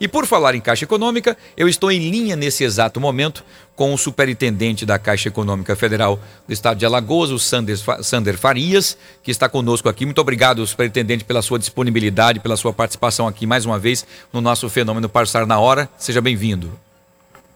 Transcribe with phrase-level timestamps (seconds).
[0.00, 3.42] E por falar em Caixa Econômica, eu estou em linha nesse exato momento
[3.74, 8.96] com o superintendente da Caixa Econômica Federal do Estado de Alagoas, o Sander, Sander Farias,
[9.24, 10.04] que está conosco aqui.
[10.04, 14.70] Muito obrigado, superintendente, pela sua disponibilidade, pela sua participação aqui mais uma vez no nosso
[14.70, 15.88] fenômeno Passar na Hora.
[15.96, 16.70] Seja bem-vindo.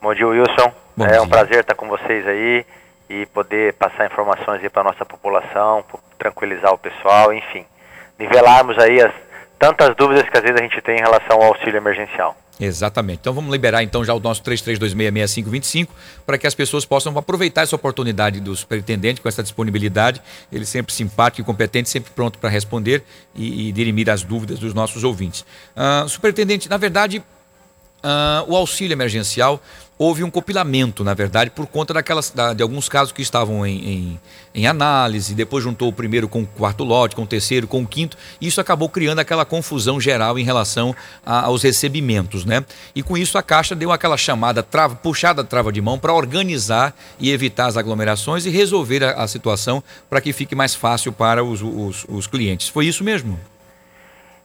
[0.02, 0.72] Bom dia, Wilson.
[0.96, 1.22] Bom é dia.
[1.22, 2.66] um prazer estar com vocês aí
[3.08, 5.84] e poder passar informações aí para a nossa população,
[6.18, 7.64] tranquilizar o pessoal, enfim,
[8.18, 9.12] nivelarmos aí as
[9.62, 12.36] tantas dúvidas que às vezes a gente tem em relação ao auxílio emergencial.
[12.58, 13.20] Exatamente.
[13.20, 15.88] Então vamos liberar então já o nosso 33266525
[16.26, 20.20] para que as pessoas possam aproveitar essa oportunidade do superintendente com essa disponibilidade,
[20.52, 23.04] ele sempre simpático e competente, sempre pronto para responder
[23.36, 25.42] e, e, dirimir as dúvidas dos nossos ouvintes.
[25.76, 27.22] Uh, superintendente, na verdade,
[28.04, 29.62] Uh, o auxílio emergencial,
[30.02, 33.88] houve um compilamento, na verdade, por conta daquelas, da, de alguns casos que estavam em,
[33.88, 34.20] em,
[34.52, 37.86] em, análise, depois juntou o primeiro com o quarto lote, com o terceiro, com o
[37.86, 42.64] quinto, e isso acabou criando aquela confusão geral em relação a, aos recebimentos, né?
[42.96, 46.94] E com isso a Caixa deu aquela chamada, trava, puxada trava de mão para organizar
[47.20, 51.44] e evitar as aglomerações e resolver a, a situação para que fique mais fácil para
[51.44, 52.68] os, os, os clientes.
[52.68, 53.38] Foi isso mesmo?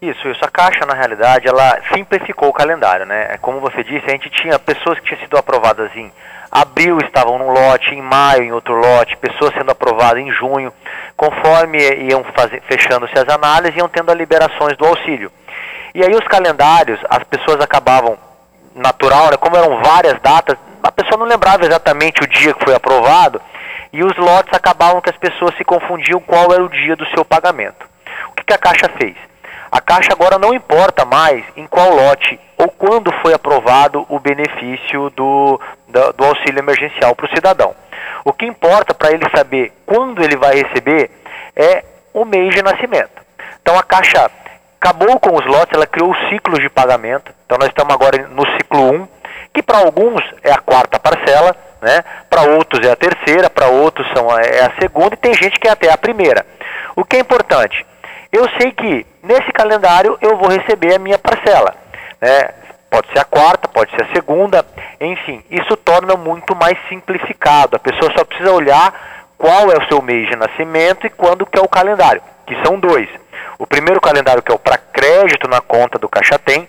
[0.02, 0.45] Isso, isso.
[0.45, 3.38] A Caixa, na realidade, ela simplificou o calendário, né?
[3.42, 6.12] Como você disse, a gente tinha pessoas que tinham sido aprovadas em
[6.52, 10.72] abril estavam num lote, em maio em outro lote, pessoas sendo aprovadas em junho.
[11.16, 11.78] Conforme
[12.09, 12.23] iam
[12.68, 15.31] fechando-se as análises, iam tendo as liberações do auxílio.
[15.94, 18.18] E aí os calendários, as pessoas acabavam,
[18.75, 19.38] natural, né?
[19.38, 23.42] como eram várias datas, a pessoa não lembrava exatamente o dia que foi aprovado,
[23.92, 27.25] e os lotes acabavam que as pessoas se confundiam qual era o dia do seu
[27.25, 27.88] pagamento.
[28.30, 29.16] O que, que a Caixa fez?
[29.72, 35.09] A Caixa agora não importa mais em qual lote ou quando foi aprovado o benefício
[35.09, 37.76] do, do, do auxílio emergencial para o cidadão.
[38.24, 41.12] O que importa para ele saber quando ele vai receber
[41.56, 43.22] é o mês de nascimento.
[43.62, 44.32] Então a Caixa
[44.80, 47.34] acabou com os lotes, ela criou ciclos de pagamento.
[47.46, 49.08] Então nós estamos agora no ciclo 1,
[49.54, 52.04] que para alguns é a quarta parcela, né?
[52.30, 55.59] para outros é a terceira, para outros são a, é a segunda e tem gente
[55.59, 56.46] que é até a primeira.
[56.96, 57.86] O que é importante?
[58.31, 61.76] eu sei que nesse calendário eu vou receber a minha parcela.
[62.22, 62.50] Né?
[62.90, 64.66] Pode ser a quarta, pode ser a segunda,
[65.02, 67.76] enfim, isso torna muito mais simplificado.
[67.76, 71.60] A pessoa só precisa olhar qual é o seu mês de nascimento e quando que
[71.60, 73.10] é o calendário, que são dois.
[73.60, 76.68] O primeiro calendário que é o para crédito na conta do Caixa Tem,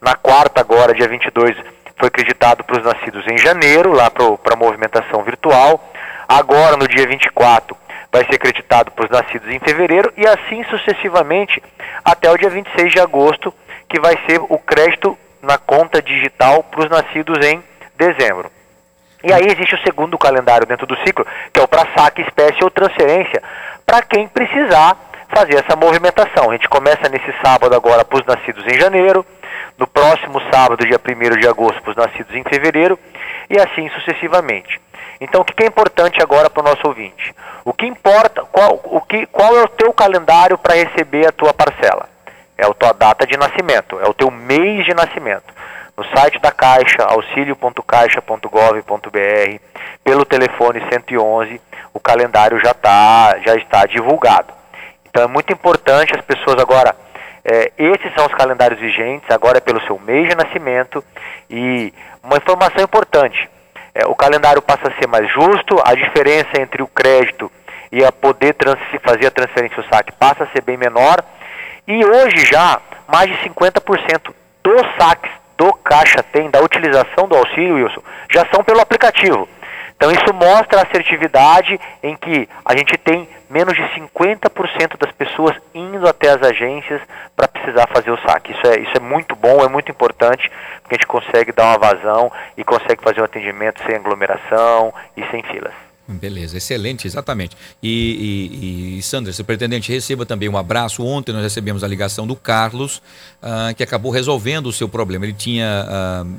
[0.00, 1.54] na quarta agora, dia 22,
[1.96, 5.80] foi acreditado para os nascidos em janeiro, lá para a movimentação virtual.
[6.28, 7.76] Agora, no dia 24,
[8.12, 11.62] vai ser acreditado para os nascidos em fevereiro e assim sucessivamente
[12.04, 13.52] até o dia 26 de agosto,
[13.88, 17.62] que vai ser o crédito na conta digital para os nascidos em
[17.96, 18.50] dezembro.
[19.22, 22.62] E aí existe o segundo calendário dentro do ciclo, que é o para saque, espécie
[22.62, 23.42] ou transferência,
[23.84, 24.96] para quem precisar
[25.28, 26.50] fazer essa movimentação.
[26.50, 29.26] A gente começa nesse sábado agora para os nascidos em janeiro,
[29.76, 32.98] no próximo sábado, dia 1 de agosto, para os nascidos em fevereiro,
[33.50, 34.80] e assim sucessivamente.
[35.20, 37.34] Então, o que é importante agora para o nosso ouvinte?
[37.64, 41.52] O que importa, qual, o que, qual é o teu calendário para receber a tua
[41.52, 42.08] parcela?
[42.56, 45.52] É a tua data de nascimento, é o teu mês de nascimento.
[45.96, 49.60] No site da Caixa, auxilio.caixa.gov.br,
[50.04, 51.60] pelo telefone 111,
[51.92, 54.54] o calendário já, tá, já está divulgado.
[55.08, 56.94] Então é muito importante as pessoas agora,
[57.44, 61.02] é, esses são os calendários vigentes, agora é pelo seu mês de nascimento.
[61.50, 61.92] E
[62.22, 63.48] uma informação importante,
[63.94, 67.50] é, o calendário passa a ser mais justo, a diferença entre o crédito
[67.90, 68.54] e a poder
[69.02, 71.22] fazer a transferência do saque passa a ser bem menor.
[71.86, 74.32] E hoje já, mais de 50%
[74.62, 79.48] dos saques do Caixa Tem, da utilização do auxílio, Wilson, já são pelo aplicativo.
[79.98, 85.56] Então isso mostra a assertividade em que a gente tem menos de 50% das pessoas
[85.74, 87.02] indo até as agências
[87.34, 88.52] para precisar fazer o saque.
[88.52, 90.48] Isso é, isso é muito bom, é muito importante,
[90.82, 95.24] porque a gente consegue dar uma vazão e consegue fazer um atendimento sem aglomeração e
[95.32, 95.74] sem filas.
[96.10, 97.54] Beleza, excelente, exatamente.
[97.82, 101.04] E, e, e Sandra, se pretendente receba também um abraço.
[101.04, 103.02] Ontem nós recebemos a ligação do Carlos,
[103.42, 105.26] uh, que acabou resolvendo o seu problema.
[105.26, 106.34] Ele tinha uh,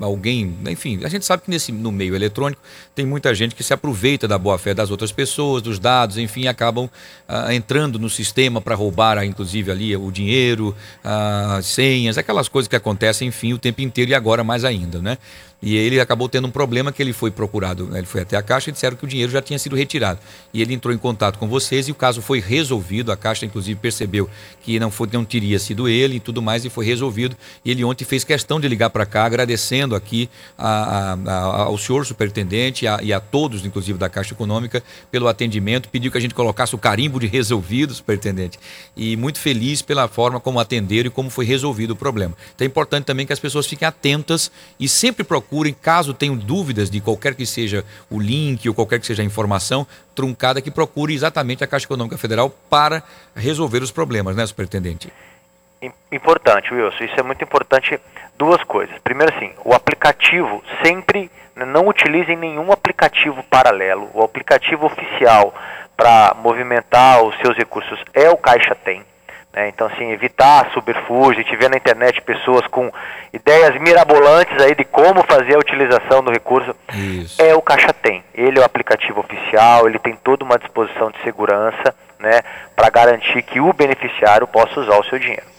[0.00, 2.60] alguém, enfim, a gente sabe que nesse, no meio eletrônico
[2.94, 6.86] tem muita gente que se aproveita da boa-fé das outras pessoas, dos dados, enfim, acabam
[6.86, 12.76] uh, entrando no sistema para roubar, inclusive, ali o dinheiro, as senhas, aquelas coisas que
[12.76, 15.18] acontecem, enfim, o tempo inteiro e agora mais ainda, né?
[15.60, 17.98] E ele acabou tendo um problema que ele foi procurado, né?
[17.98, 20.20] ele foi até a Caixa e disseram que o dinheiro já tinha sido retirado.
[20.54, 23.10] E ele entrou em contato com vocês e o caso foi resolvido.
[23.10, 24.30] A Caixa, inclusive, percebeu
[24.62, 27.36] que não, foi, não teria sido ele e tudo mais e foi resolvido.
[27.64, 31.44] E ele ontem fez questão de ligar para cá, agradecer agradecendo aqui a, a, a,
[31.64, 35.88] ao senhor superintendente e a, todos, inclusive da Caixa Econômica, pelo atendimento.
[35.88, 38.58] Pediu que a gente colocasse o carimbo de resolvido, superintendente.
[38.96, 42.34] E muito feliz pela forma como atenderam e como foi resolvido o problema.
[42.54, 44.50] Então é importante também que as pessoas fiquem atentas
[44.80, 49.06] e sempre procurem, caso tenham dúvidas de qualquer que seja o link ou qualquer que
[49.06, 53.02] seja a informação truncada, que procure exatamente a Caixa Econômica Federal para
[53.34, 55.12] resolver os problemas, né, superintendente?
[56.10, 57.04] Importante, Wilson.
[57.04, 58.00] Isso é muito importante.
[58.36, 58.96] Duas coisas.
[59.02, 64.10] Primeiro, assim, o aplicativo sempre né, não utilizem nenhum aplicativo paralelo.
[64.14, 65.54] O aplicativo oficial
[65.96, 69.04] para movimentar os seus recursos é o Caixa Tem.
[69.52, 69.68] Né?
[69.68, 71.40] Então, assim, evitar subterfúgio.
[71.40, 72.92] A gente vê na internet pessoas com
[73.32, 76.74] ideias mirabolantes aí de como fazer a utilização do recurso.
[76.94, 77.42] Isso.
[77.42, 78.22] É o Caixa Tem.
[78.32, 82.40] Ele é o aplicativo oficial, ele tem toda uma disposição de segurança né,
[82.76, 85.57] para garantir que o beneficiário possa usar o seu dinheiro.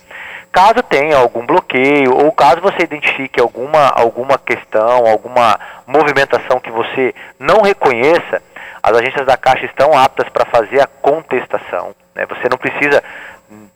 [0.52, 7.14] Caso tenha algum bloqueio ou caso você identifique alguma, alguma questão, alguma movimentação que você
[7.38, 8.42] não reconheça,
[8.82, 11.94] as agências da Caixa estão aptas para fazer a contestação.
[12.16, 12.26] Né?
[12.26, 13.04] Você não precisa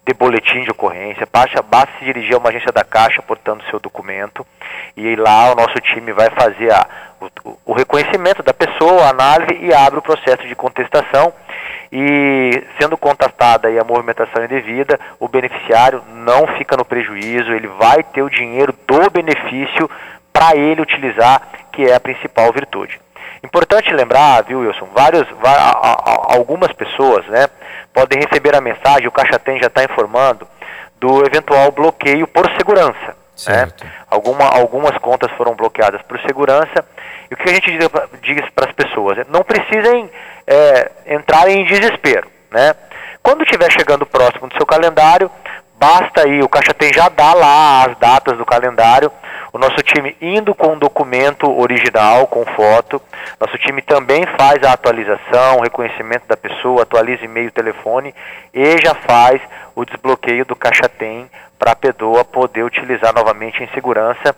[0.05, 3.79] de boletim de ocorrência, basta, basta se dirigir a uma agência da Caixa portando seu
[3.79, 4.45] documento
[4.97, 6.85] e lá o nosso time vai fazer a,
[7.43, 11.33] o, o reconhecimento da pessoa, a análise e abre o processo de contestação
[11.95, 18.23] e sendo contatada a movimentação indevida, o beneficiário não fica no prejuízo, ele vai ter
[18.23, 19.87] o dinheiro do benefício
[20.33, 21.39] para ele utilizar,
[21.71, 22.99] que é a principal virtude.
[23.43, 25.27] Importante lembrar, viu, Wilson, vários,
[26.35, 27.47] algumas pessoas né,
[27.93, 30.47] podem receber a mensagem, o Caixa Tem já está informando,
[30.99, 33.15] do eventual bloqueio por segurança.
[33.47, 33.67] Né?
[34.09, 36.83] Alguma, algumas contas foram bloqueadas por segurança.
[37.33, 37.71] E o que a gente
[38.21, 39.17] diz para as pessoas?
[39.27, 40.07] Não precisem
[40.45, 42.27] é, entrarem em desespero.
[42.51, 42.75] Né?
[43.23, 45.31] Quando estiver chegando próximo do seu calendário,
[45.79, 49.11] basta aí, o Caixa Tem já dá lá as datas do calendário,
[49.51, 53.01] o nosso time indo com o documento original, com foto,
[53.39, 58.13] nosso time também faz a atualização, reconhecimento da pessoa, atualiza e-mail, telefone
[58.53, 59.41] e já faz
[59.73, 61.27] o desbloqueio do Caixa Tem
[61.57, 64.35] para a pessoa poder utilizar novamente em segurança,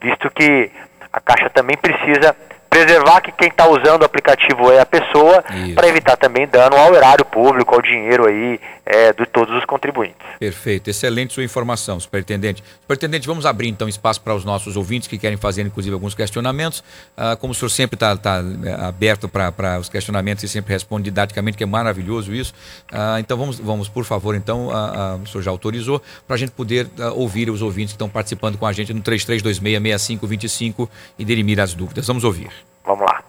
[0.00, 0.70] visto que
[1.12, 2.34] a Caixa também precisa
[2.68, 5.42] preservar que quem está usando o aplicativo é a pessoa,
[5.74, 10.16] para evitar também dano ao erário público, ao dinheiro aí é, de todos os contribuintes.
[10.38, 12.64] Perfeito, excelente sua informação, superintendente.
[12.80, 16.82] Superintendente, vamos abrir então espaço para os nossos ouvintes que querem fazer inclusive alguns questionamentos.
[17.16, 21.04] Ah, como o senhor sempre está tá, é, aberto para os questionamentos e sempre responde
[21.04, 22.54] didaticamente, que é maravilhoso isso.
[22.90, 26.52] Ah, então vamos, vamos, por favor, então, ah, o senhor já autorizou, para a gente
[26.52, 30.88] poder ouvir os ouvintes que estão participando com a gente no 33266525
[31.18, 32.06] e dirimir as dúvidas.
[32.06, 32.67] Vamos ouvir.
[32.88, 33.20] Vamos lá.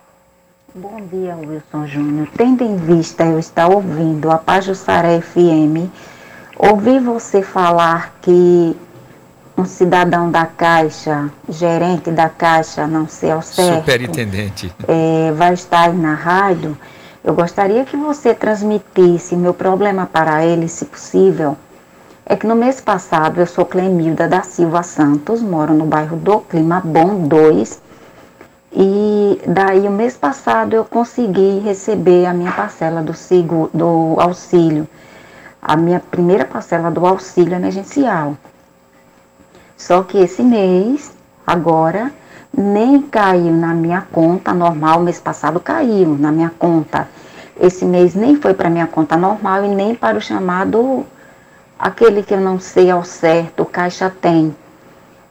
[0.74, 2.30] Bom dia, Wilson Júnior.
[2.38, 5.92] Tendo em vista eu estar ouvindo a Pajussara FM,
[6.58, 8.74] ouvi você falar que
[9.58, 15.90] um cidadão da Caixa, gerente da Caixa, não sei ao certo, superintendente, é, vai estar
[15.90, 16.78] aí na rádio.
[17.22, 21.58] Eu gostaria que você transmitisse meu problema para ele, se possível.
[22.26, 26.40] É que no mês passado eu sou Clemilda da Silva Santos, moro no bairro do
[26.40, 27.89] Clima Bom 2
[28.72, 34.88] e daí, o mês passado, eu consegui receber a minha parcela do, seguro, do auxílio,
[35.60, 38.38] a minha primeira parcela do auxílio emergencial.
[39.76, 41.12] Só que esse mês,
[41.48, 42.12] agora,
[42.56, 47.08] nem caiu na minha conta normal, mês passado caiu na minha conta.
[47.60, 51.06] Esse mês nem foi para minha conta normal e nem para o chamado,
[51.78, 54.56] aquele que eu não sei ao certo, o Caixa Tem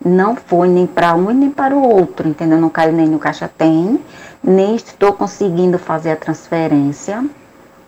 [0.04, 2.58] não foi nem para um nem para o outro, entendeu?
[2.58, 4.00] Não caiu nem no caixa tem,
[4.42, 7.24] nem estou conseguindo fazer a transferência,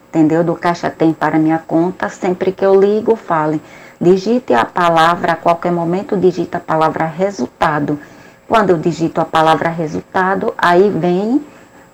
[0.09, 0.43] entendeu?
[0.43, 2.09] Do caixa tem para minha conta.
[2.09, 3.63] Sempre que eu ligo, fale,
[4.01, 7.99] digite a palavra, a qualquer momento digita a palavra resultado.
[8.49, 11.45] Quando eu digito a palavra resultado, aí vem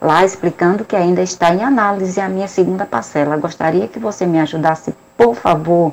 [0.01, 3.37] lá explicando que ainda está em análise a minha segunda parcela.
[3.37, 5.93] Gostaria que você me ajudasse, por favor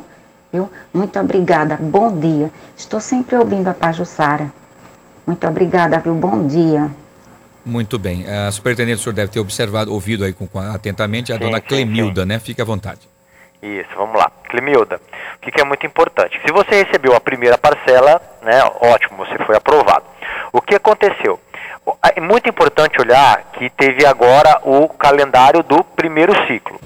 [0.53, 0.71] Viu?
[0.93, 2.51] Muito obrigada, bom dia.
[2.77, 4.53] Estou sempre ouvindo a Pajussara.
[5.25, 6.13] Muito obrigada, viu?
[6.13, 6.91] Bom dia.
[7.65, 8.27] Muito bem.
[8.29, 11.59] A superintendente, o senhor deve ter observado, ouvido aí com, com atentamente a sim, dona
[11.59, 12.27] Clemilda, sim.
[12.27, 12.37] né?
[12.37, 13.09] Fique à vontade.
[13.63, 14.31] Isso, vamos lá.
[14.47, 15.01] Clemilda,
[15.37, 16.39] o que, que é muito importante?
[16.45, 20.05] Se você recebeu a primeira parcela, né, ótimo, você foi aprovado.
[20.51, 21.39] O que aconteceu?
[22.15, 26.79] É muito importante olhar que teve agora o calendário do primeiro ciclo.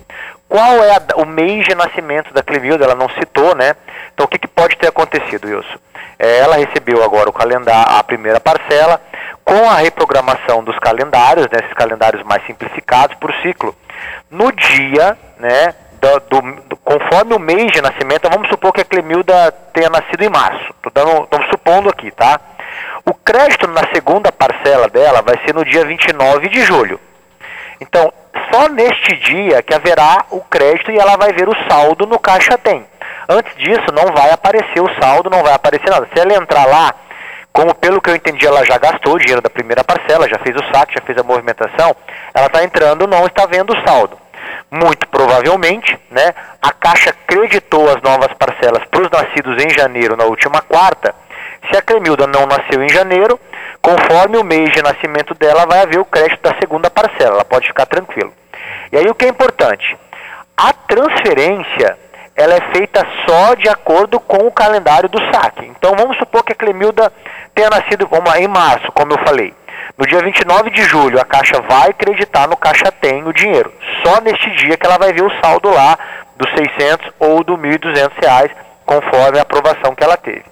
[0.48, 2.86] Qual é a, o mês de nascimento da Clemilda?
[2.86, 3.76] Ela não citou, né?
[4.14, 5.78] Então o que, que pode ter acontecido, Wilson?
[6.18, 9.00] É, ela recebeu agora o calendário, a primeira parcela,
[9.44, 13.76] com a reprogramação dos calendários, né, esses calendários mais simplificados por ciclo.
[14.30, 18.86] No dia, né, do, do, do, conforme o mês de nascimento, vamos supor que a
[18.86, 20.74] Clemilda tenha nascido em março.
[20.86, 22.40] Estamos supondo aqui, tá?
[23.06, 27.00] O crédito na segunda parcela dela vai ser no dia 29 de julho.
[27.80, 28.12] Então,
[28.52, 32.58] só neste dia que haverá o crédito e ela vai ver o saldo no Caixa
[32.58, 32.86] Tem.
[33.30, 36.08] Antes disso, não vai aparecer o saldo, não vai aparecer nada.
[36.14, 36.94] Se ela entrar lá,
[37.52, 40.56] como pelo que eu entendi, ela já gastou o dinheiro da primeira parcela, já fez
[40.56, 41.96] o saque, já fez a movimentação,
[42.34, 44.18] ela está entrando, não está vendo o saldo.
[44.72, 50.26] Muito provavelmente, né, a Caixa creditou as novas parcelas para os nascidos em janeiro na
[50.26, 51.14] última quarta
[51.72, 53.40] se a Clemilda não nasceu em janeiro,
[53.88, 57.36] conforme o mês de nascimento dela, vai haver o crédito da segunda parcela.
[57.36, 58.32] Ela pode ficar tranquila.
[58.92, 59.98] E aí o que é importante?
[60.58, 61.98] A transferência
[62.36, 65.66] ela é feita só de acordo com o calendário do saque.
[65.66, 67.12] Então vamos supor que a Clemilda
[67.56, 69.54] tenha nascido em março, como eu falei.
[69.98, 73.72] No dia 29 de julho, a Caixa vai acreditar no Caixa Tem o dinheiro.
[74.04, 75.98] Só neste dia que ela vai ver o saldo lá
[76.36, 78.52] dos 600 ou do 1.200 reais,
[78.86, 80.44] conforme a aprovação que ela teve.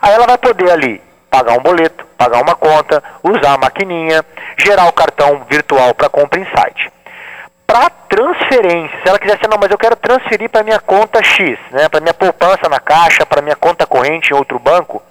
[0.00, 4.24] Aí ela vai poder ali pagar um boleto, pagar uma conta, usar a maquininha,
[4.56, 6.90] gerar o cartão virtual para compra em site.
[7.66, 11.58] Para transferência, se ela quiser assim, não, mas eu quero transferir para minha conta X,
[11.72, 15.02] né, para minha poupança na caixa, para minha conta corrente em outro banco,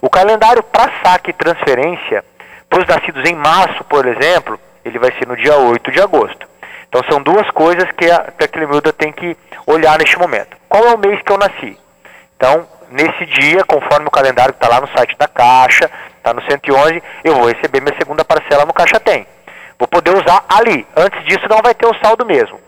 [0.00, 2.24] o calendário para saque e transferência,
[2.68, 6.48] para os nascidos em março, por exemplo, ele vai ser no dia 8 de agosto.
[6.88, 10.56] Então são duas coisas que a, que a Clemilda tem que olhar neste momento.
[10.68, 11.78] Qual é o mês que eu nasci?
[12.36, 16.42] Então, nesse dia, conforme o calendário que está lá no site da Caixa, está no
[16.42, 19.26] 111, eu vou receber minha segunda parcela no Caixa Tem.
[19.78, 20.86] Vou poder usar ali.
[20.94, 22.60] Antes disso não vai ter o saldo mesmo.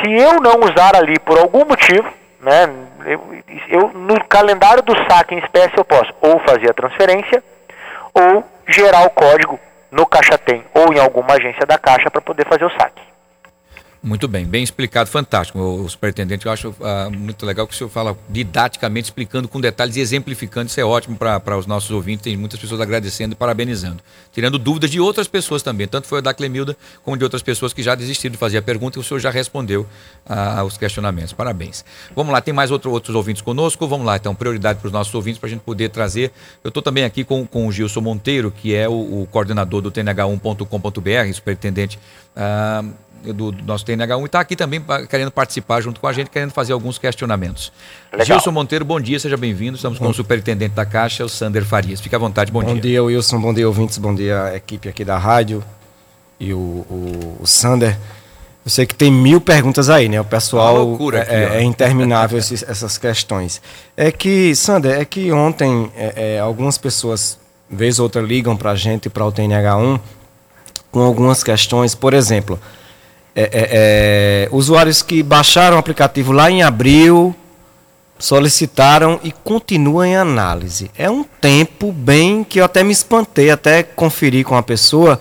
[0.00, 2.08] Se eu não usar ali por algum motivo,
[2.40, 2.68] né,
[3.06, 7.42] eu, eu, no calendário do saque em espécie eu posso ou fazer a transferência
[8.14, 9.58] ou gerar o código
[9.90, 13.09] no Caixa Tem ou em alguma agência da Caixa para poder fazer o saque.
[14.02, 16.46] Muito bem, bem explicado, fantástico, o superintendente.
[16.46, 20.68] Eu acho uh, muito legal que o senhor fala didaticamente, explicando com detalhes e exemplificando.
[20.68, 22.24] Isso é ótimo para os nossos ouvintes.
[22.24, 24.02] Tem muitas pessoas agradecendo e parabenizando.
[24.32, 27.82] Tirando dúvidas de outras pessoas também, tanto foi da Clemilda como de outras pessoas que
[27.82, 29.86] já desistiram de fazer a pergunta e o senhor já respondeu
[30.24, 31.34] aos questionamentos.
[31.34, 31.84] Parabéns.
[32.16, 33.86] Vamos lá, tem mais outro, outros ouvintes conosco.
[33.86, 36.32] Vamos lá, então, prioridade para os nossos ouvintes para a gente poder trazer.
[36.64, 38.92] Eu estou também aqui com, com o Gilson Monteiro, que é o,
[39.22, 41.98] o coordenador do TNH1.com.br, superintendente.
[42.34, 46.30] Uh, do, do nosso TNH1 e está aqui também querendo participar junto com a gente,
[46.30, 47.72] querendo fazer alguns questionamentos.
[48.12, 48.26] Legal.
[48.26, 49.76] Gilson Monteiro, bom dia, seja bem-vindo.
[49.76, 52.00] Estamos com o superintendente da Caixa, o Sander Farias.
[52.00, 52.74] Fique à vontade, bom, bom dia.
[52.74, 55.62] Bom dia, Wilson, bom dia, ouvintes, bom dia, a equipe aqui da rádio
[56.38, 57.96] e o, o, o Sander.
[58.64, 60.20] Eu sei que tem mil perguntas aí, né?
[60.20, 63.60] O pessoal aqui, é, é, interminável esses, essas questões.
[63.96, 68.72] É que, Sander, é que ontem é, é, algumas pessoas, vez ou outra, ligam para
[68.72, 70.00] a gente, para o TNH1,
[70.90, 71.94] com algumas questões.
[71.94, 72.58] Por exemplo,
[73.34, 77.34] é, é, é, usuários que baixaram o aplicativo lá em abril,
[78.18, 80.90] solicitaram e continuam em análise.
[80.96, 85.18] É um tempo bem que eu até me espantei, até conferir com a pessoa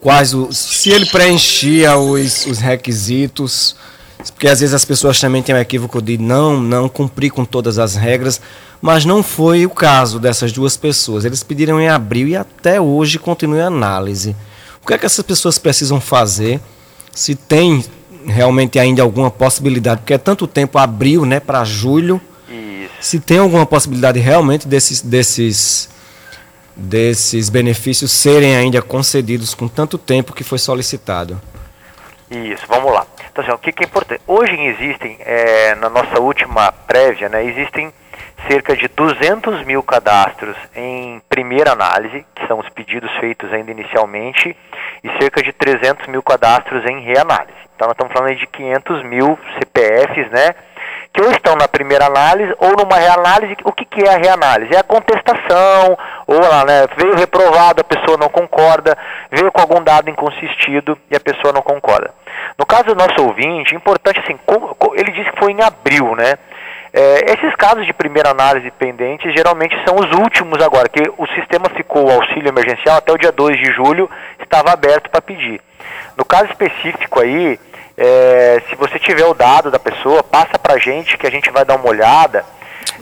[0.00, 3.76] quais os, se ele preenchia os, os requisitos,
[4.32, 7.78] porque às vezes as pessoas também têm o equívoco de não, não cumprir com todas
[7.78, 8.40] as regras,
[8.80, 11.24] mas não foi o caso dessas duas pessoas.
[11.24, 14.34] Eles pediram em abril e até hoje continuam em análise.
[14.82, 16.60] O que é que essas pessoas precisam fazer?
[17.12, 17.84] Se tem
[18.26, 22.20] realmente ainda alguma possibilidade, porque é tanto tempo abril, né, para julho.
[22.48, 22.90] Isso.
[23.00, 25.88] Se tem alguma possibilidade realmente desses desses
[26.76, 31.40] desses benefícios serem ainda concedidos com tanto tempo que foi solicitado.
[32.30, 33.06] Isso, vamos lá.
[33.30, 34.22] Então, assim, o que, que é importante?
[34.26, 37.92] Hoje existem, é, na nossa última prévia, né, existem
[38.48, 44.56] cerca de 200 mil cadastros em primeira análise, que são os pedidos feitos ainda inicialmente,
[45.02, 47.58] e cerca de 300 mil cadastros em reanálise.
[47.74, 50.54] Então nós estamos falando de 500 mil CPFs, né?
[51.12, 53.56] Que ou estão na primeira análise ou numa reanálise.
[53.64, 54.74] O que, que é a reanálise?
[54.74, 58.96] É a contestação, ou lá, né, veio reprovado, a pessoa não concorda,
[59.30, 62.12] veio com algum dado inconsistido e a pessoa não concorda.
[62.58, 64.38] No caso do nosso ouvinte, importante assim,
[64.94, 66.34] ele disse que foi em abril, né?
[66.92, 71.68] É, esses casos de primeira análise pendentes geralmente são os últimos agora, que o sistema
[71.76, 75.60] ficou o auxílio emergencial até o dia 2 de julho, estava aberto para pedir.
[76.16, 77.58] No caso específico aí,
[77.96, 81.50] é, se você tiver o dado da pessoa, passa para a gente que a gente
[81.50, 82.44] vai dar uma olhada.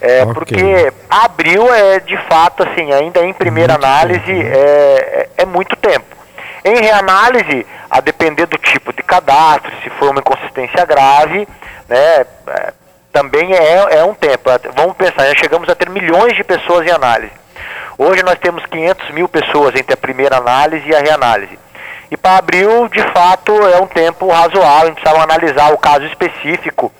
[0.01, 0.35] É, okay.
[0.35, 4.53] Porque abril é de fato assim, ainda em primeira muito análise né?
[4.53, 6.17] é, é, é muito tempo.
[6.65, 11.49] Em reanálise, a depender do tipo de cadastro, se for uma inconsistência grave,
[11.89, 12.73] né, é,
[13.13, 14.51] também é, é um tempo.
[14.77, 17.33] Vamos pensar, já chegamos a ter milhões de pessoas em análise.
[17.97, 21.59] Hoje nós temos 500 mil pessoas entre a primeira análise e a reanálise.
[22.11, 26.05] E para abril, de fato, é um tempo razoável, a gente precisa analisar o caso
[26.07, 26.93] específico,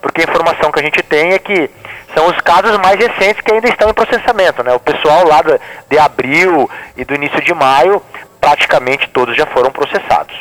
[0.00, 1.70] porque a informação que a gente tem é que
[2.14, 4.62] são os casos mais recentes que ainda estão em processamento.
[4.62, 4.72] Né?
[4.72, 5.58] O pessoal lá de,
[5.90, 8.02] de abril e do início de maio,
[8.40, 10.36] praticamente todos já foram processados.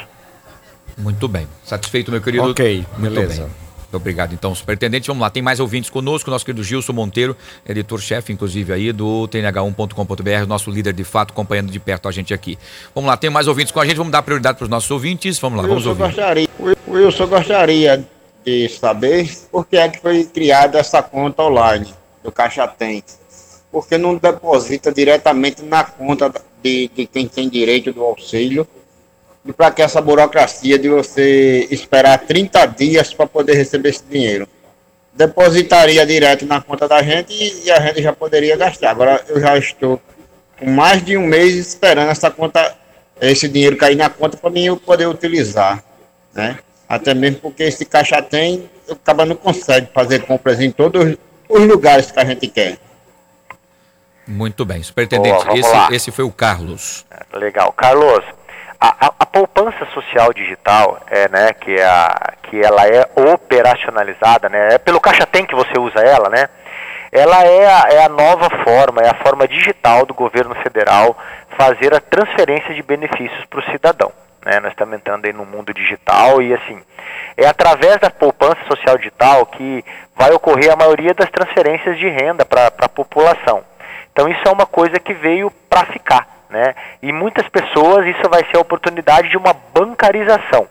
[0.97, 1.47] Muito bem.
[1.63, 2.51] Satisfeito, meu querido?
[2.51, 3.49] Ok, Muito beleza.
[3.93, 5.07] Obrigado, então, superintendente.
[5.07, 7.35] Vamos lá, tem mais ouvintes conosco, nosso querido Gilson Monteiro,
[7.67, 12.57] editor-chefe, inclusive, aí do tnh1.com.br, nosso líder de fato, acompanhando de perto a gente aqui.
[12.93, 15.39] Vamos lá, tem mais ouvintes com a gente, vamos dar prioridade para os nossos ouvintes.
[15.39, 16.03] Vamos lá, vamos ouvir.
[16.03, 16.47] Gostaria,
[16.87, 18.05] Wilson gostaria
[18.45, 21.93] de saber por que é que foi criada essa conta online
[22.23, 23.03] do Caixa Tem.
[23.71, 26.31] Porque não deposita diretamente na conta
[26.61, 28.67] de, de quem tem direito do auxílio
[29.45, 34.47] e para que essa burocracia de você esperar 30 dias para poder receber esse dinheiro.
[35.13, 38.91] Depositaria direto na conta da gente e, e a gente já poderia gastar.
[38.91, 39.99] Agora eu já estou
[40.57, 42.75] com mais de um mês esperando essa conta,
[43.19, 45.83] esse dinheiro cair na conta para mim eu poder utilizar,
[46.33, 46.59] né?
[46.87, 51.17] Até mesmo porque esse caixa tem, o cara não consegue fazer compras em todos
[51.49, 52.77] os lugares que a gente quer.
[54.27, 57.05] Muito bem, superintendente, Boa, esse, esse foi o Carlos.
[57.33, 57.71] Legal.
[57.73, 58.23] Carlos,
[58.81, 64.49] a, a, a, poupança social digital, é, né, que, é a, que ela é operacionalizada,
[64.49, 66.49] né, é pelo Caixa Tem que você usa ela, né,
[67.11, 71.15] ela é a, é a nova forma, é a forma digital do governo federal
[71.55, 74.11] fazer a transferência de benefícios para o cidadão.
[74.43, 76.81] Né, nós estamos entrando aí no mundo digital e assim,
[77.37, 79.85] é através da poupança social digital que
[80.15, 83.63] vai ocorrer a maioria das transferências de renda para a população.
[84.11, 86.40] Então isso é uma coisa que veio para ficar.
[86.51, 86.75] Né?
[87.01, 90.67] E muitas pessoas isso vai ser a oportunidade de uma bancarização.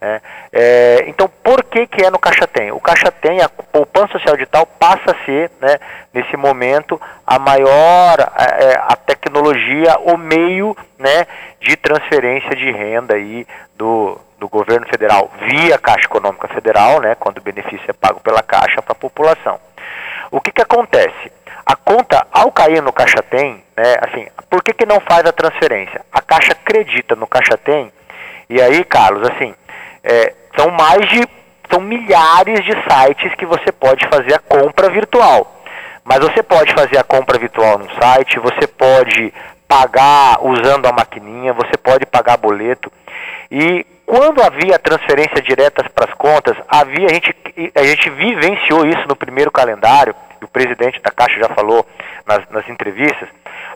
[0.00, 0.20] Né?
[0.52, 2.70] É, então, por que, que é no Caixa Tem?
[2.70, 5.78] O Caixa Tem, a poupança social digital, passa a ser, né,
[6.14, 11.26] nesse momento, a maior a, é, a tecnologia, o meio né,
[11.60, 17.38] de transferência de renda aí do, do governo federal via Caixa Econômica Federal, né, quando
[17.38, 19.58] o benefício é pago pela Caixa para a população.
[20.30, 21.32] O que, que acontece?
[21.66, 25.32] A conta, ao cair no Caixa Tem, né, assim, por que, que não faz a
[25.32, 26.00] transferência?
[26.12, 27.92] A Caixa acredita no Caixa Tem,
[28.48, 29.52] e aí, Carlos, assim,
[30.04, 31.26] é, são mais de,
[31.68, 35.52] são milhares de sites que você pode fazer a compra virtual.
[36.04, 39.34] Mas você pode fazer a compra virtual num site, você pode
[39.66, 42.92] pagar usando a maquininha, você pode pagar boleto.
[43.50, 47.34] E quando havia transferência diretas para as contas, havia a gente,
[47.74, 51.86] a gente vivenciou isso no primeiro calendário, o presidente da Caixa já falou
[52.26, 53.28] nas, nas entrevistas,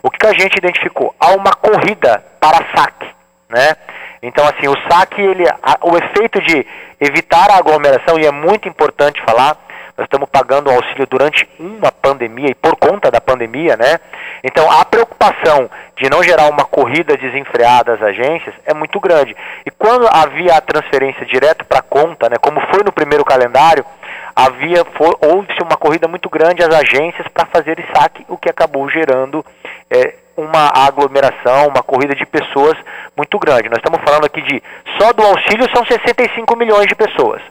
[0.03, 1.15] o que a gente identificou?
[1.19, 3.07] Há uma corrida para saque,
[3.49, 3.75] né?
[4.23, 6.65] Então, assim, o saque, ele, a, o efeito de
[6.99, 9.57] evitar a aglomeração, e é muito importante falar,
[9.97, 13.99] nós estamos pagando auxílio durante uma pandemia e por conta da pandemia, né?
[14.43, 19.35] Então a preocupação de não gerar uma corrida desenfreada às agências é muito grande.
[19.65, 23.85] E quando havia a transferência direto para a conta, né, como foi no primeiro calendário,
[24.35, 24.85] havia
[25.21, 29.45] houve-se uma corrida muito grande às agências para fazer esse saque, o que acabou gerando
[29.89, 32.77] é, uma aglomeração, uma corrida de pessoas
[33.15, 33.69] muito grande.
[33.69, 34.61] Nós estamos falando aqui de
[34.99, 37.41] só do auxílio são 65 milhões de pessoas.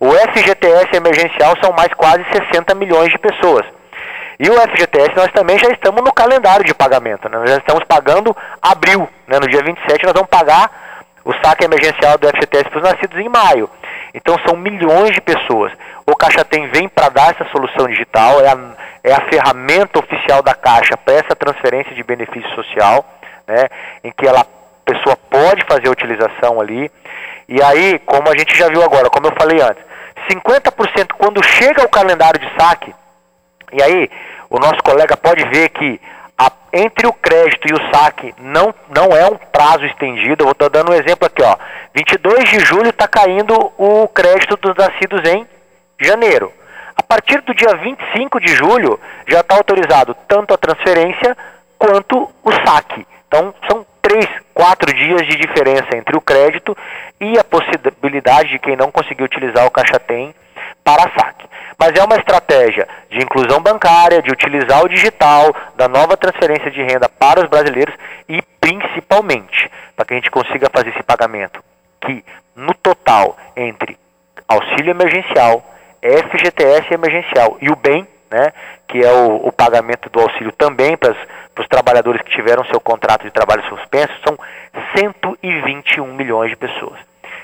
[0.00, 3.66] O FGTS emergencial são mais quase 60 milhões de pessoas.
[4.38, 7.38] E o FGTS nós também já estamos no calendário de pagamento, né?
[7.38, 9.38] nós já estamos pagando abril, né?
[9.40, 10.87] no dia 27 nós vamos pagar
[11.24, 13.68] o saque emergencial do FGTS para os nascidos em maio.
[14.14, 15.72] Então são milhões de pessoas.
[16.06, 18.58] O Caixa Tem vem para dar essa solução digital, é a,
[19.04, 23.04] é a ferramenta oficial da Caixa para essa transferência de benefício social,
[23.46, 23.68] né?
[24.02, 26.90] em que ela, a pessoa pode fazer a utilização ali.
[27.48, 29.82] E aí, como a gente já viu agora, como eu falei antes,
[30.30, 32.94] 50% quando chega o calendário de saque,
[33.72, 34.10] e aí
[34.50, 36.00] o nosso colega pode ver que
[36.38, 40.44] a, entre o crédito e o saque não, não é um prazo estendido.
[40.44, 41.56] Eu estar dando um exemplo aqui, ó.
[41.94, 45.46] 22 de julho está caindo o crédito dos nascidos em
[46.00, 46.52] janeiro.
[46.96, 51.36] A partir do dia 25 de julho já está autorizado tanto a transferência
[51.78, 53.06] quanto o saque.
[53.26, 56.76] Então são três, quatro dias de diferença entre o crédito
[57.20, 60.34] e a possibilidade de quem não conseguiu utilizar o Caixa Tem
[60.88, 61.46] para saque.
[61.78, 66.82] Mas é uma estratégia de inclusão bancária, de utilizar o digital, da nova transferência de
[66.82, 67.94] renda para os brasileiros
[68.26, 71.62] e principalmente para que a gente consiga fazer esse pagamento
[72.00, 72.24] que
[72.56, 73.98] no total entre
[74.48, 75.62] auxílio emergencial,
[76.02, 78.52] FGTS emergencial e o bem, né,
[78.88, 81.14] que é o, o pagamento do auxílio também para
[81.58, 84.38] os trabalhadores que tiveram seu contrato de trabalho suspenso, são
[84.96, 86.98] 121 milhões de pessoas.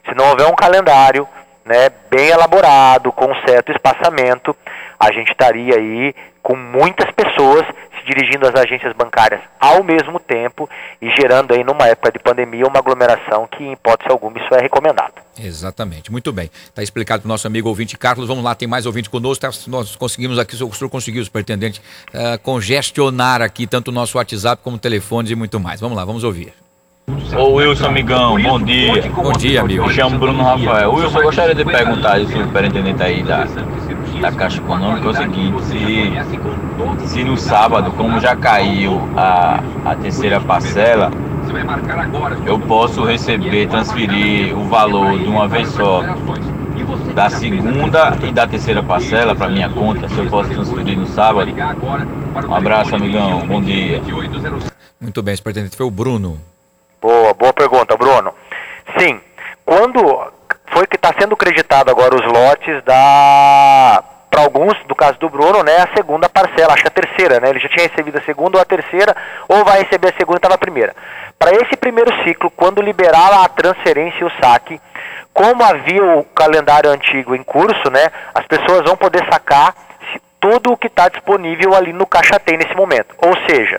[0.08, 1.28] Se não houver um calendário
[1.64, 4.54] né, bem elaborado, com certo espaçamento,
[4.98, 7.66] a gente estaria aí com muitas pessoas
[8.04, 10.68] dirigindo as agências bancárias ao mesmo tempo
[11.00, 14.60] e gerando aí numa época de pandemia uma aglomeração que em hipótese alguma isso é
[14.60, 15.14] recomendado.
[15.38, 16.50] Exatamente, muito bem.
[16.64, 18.28] Está explicado para o nosso amigo ouvinte Carlos.
[18.28, 19.40] Vamos lá, tem mais ouvinte conosco.
[19.40, 24.62] Tá, nós conseguimos aqui, o senhor conseguiu, superintendente, uh, congestionar aqui tanto o nosso WhatsApp
[24.62, 25.80] como telefones e muito mais.
[25.80, 26.63] Vamos lá, vamos ouvir.
[27.36, 29.10] Ô Wilson, amigão, bom dia.
[29.10, 29.86] Bom dia, amigo.
[29.86, 30.92] Me chamo Bruno Rafael.
[30.92, 33.44] Wilson, eu gostaria de perguntar ao superintendente aí da,
[34.20, 39.94] da Caixa Econômica é o seguinte, se, se no sábado, como já caiu a, a
[39.96, 41.10] terceira parcela,
[42.46, 46.02] eu posso receber, transferir o valor de uma vez só
[47.14, 51.52] da segunda e da terceira parcela para minha conta, se eu posso transferir no sábado.
[52.48, 53.46] Um abraço, amigão.
[53.46, 54.00] Bom dia.
[55.00, 55.76] Muito bem, superintendente.
[55.76, 56.53] Foi o Bruno.
[57.04, 58.32] Boa, boa pergunta, Bruno.
[58.98, 59.20] Sim,
[59.62, 60.00] quando
[60.72, 65.62] foi que está sendo creditado agora os lotes da para alguns, no caso do Bruno,
[65.62, 67.50] né, a segunda parcela, acho que a terceira, né?
[67.50, 69.14] Ele já tinha recebido a segunda ou a terceira,
[69.46, 70.96] ou vai receber a segunda e estava a primeira.
[71.38, 74.80] Para esse primeiro ciclo, quando liberar a transferência e o saque,
[75.34, 79.74] como havia o calendário antigo em curso, né, as pessoas vão poder sacar
[80.40, 83.14] tudo o que está disponível ali no Caixa Tem nesse momento.
[83.18, 83.78] Ou seja,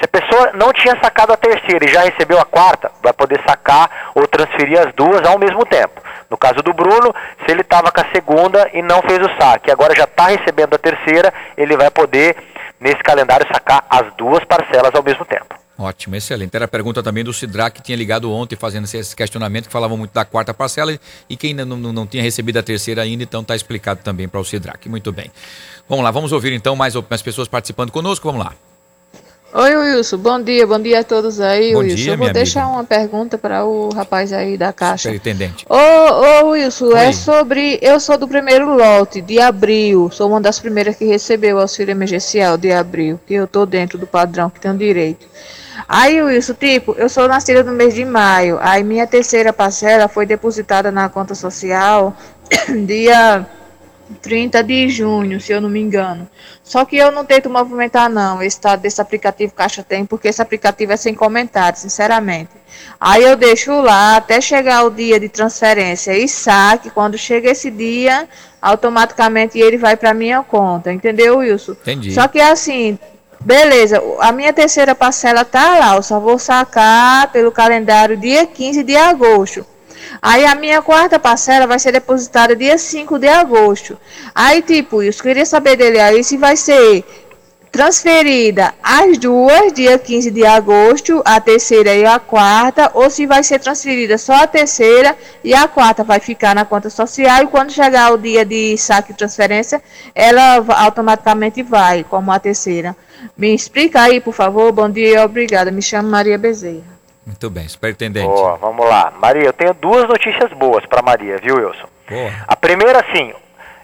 [0.00, 3.38] se a pessoa não tinha sacado a terceira e já recebeu a quarta, vai poder
[3.46, 6.00] sacar ou transferir as duas ao mesmo tempo.
[6.30, 9.70] No caso do Bruno, se ele estava com a segunda e não fez o saque,
[9.70, 12.34] agora já está recebendo a terceira, ele vai poder,
[12.80, 15.54] nesse calendário, sacar as duas parcelas ao mesmo tempo.
[15.78, 16.54] Ótimo, excelente.
[16.54, 19.96] Era a pergunta também do Sidra, que tinha ligado ontem fazendo esse questionamento, que falava
[19.96, 23.54] muito da quarta parcela e quem não, não, tinha recebido a terceira ainda, então está
[23.54, 24.88] explicado também para o Sidrak.
[24.88, 25.30] Muito bem.
[25.86, 28.26] Vamos lá, vamos ouvir então mais, mais pessoas participando conosco.
[28.30, 28.54] Vamos lá.
[29.52, 30.18] Oi, Wilson.
[30.18, 31.96] Bom dia, bom dia a todos aí, bom Wilson.
[31.96, 32.76] Dia, eu vou deixar amiga.
[32.76, 35.08] uma pergunta para o rapaz aí da caixa.
[35.08, 35.66] Superintendente.
[35.68, 37.06] Ô, ô Wilson, é Oi.
[37.06, 37.78] é sobre.
[37.82, 40.08] Eu sou do primeiro lote de abril.
[40.12, 43.98] Sou uma das primeiras que recebeu o auxílio emergencial de abril, que eu tô dentro
[43.98, 45.26] do padrão que tem direito.
[45.88, 48.56] Aí, Wilson, tipo, eu sou nascida no mês de maio.
[48.60, 52.16] Aí minha terceira parcela foi depositada na conta social
[52.86, 53.44] dia
[54.14, 56.28] 30 de junho, se eu não me engano.
[56.62, 60.92] Só que eu não tento movimentar, não, esse, desse aplicativo Caixa Tem, porque esse aplicativo
[60.92, 62.50] é sem comentários, sinceramente.
[63.00, 66.90] Aí eu deixo lá até chegar o dia de transferência e saque.
[66.90, 68.28] Quando chega esse dia,
[68.60, 71.72] automaticamente ele vai para minha conta, entendeu, Wilson?
[71.72, 72.12] Entendi.
[72.12, 72.98] Só que assim,
[73.40, 78.82] beleza, a minha terceira parcela tá lá, eu só vou sacar pelo calendário dia 15
[78.82, 79.66] de agosto.
[80.20, 83.98] Aí a minha quarta parcela vai ser depositada dia 5 de agosto.
[84.34, 87.04] Aí, tipo, eu queria saber dele aí se vai ser
[87.70, 93.42] transferida as duas, dia 15 de agosto, a terceira e a quarta, ou se vai
[93.42, 97.70] ser transferida só a terceira e a quarta vai ficar na conta social e quando
[97.72, 99.82] chegar o dia de saque e transferência,
[100.14, 102.96] ela automaticamente vai, como a terceira.
[103.36, 104.72] Me explica aí, por favor.
[104.72, 105.70] Bom dia obrigada.
[105.70, 106.99] Me chamo Maria Bezerra.
[107.30, 108.26] Muito bem, superintendente.
[108.26, 109.12] Boa, vamos lá.
[109.20, 111.86] Maria, eu tenho duas notícias boas para Maria, viu, Wilson?
[112.08, 112.32] Boa.
[112.48, 113.32] A primeira, sim,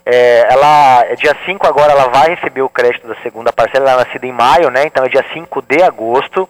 [0.05, 4.03] é, ela, é dia 5 agora, ela vai receber o crédito da segunda parcela, ela
[4.03, 4.85] é nascida em maio, né?
[4.87, 6.49] Então é dia 5 de agosto.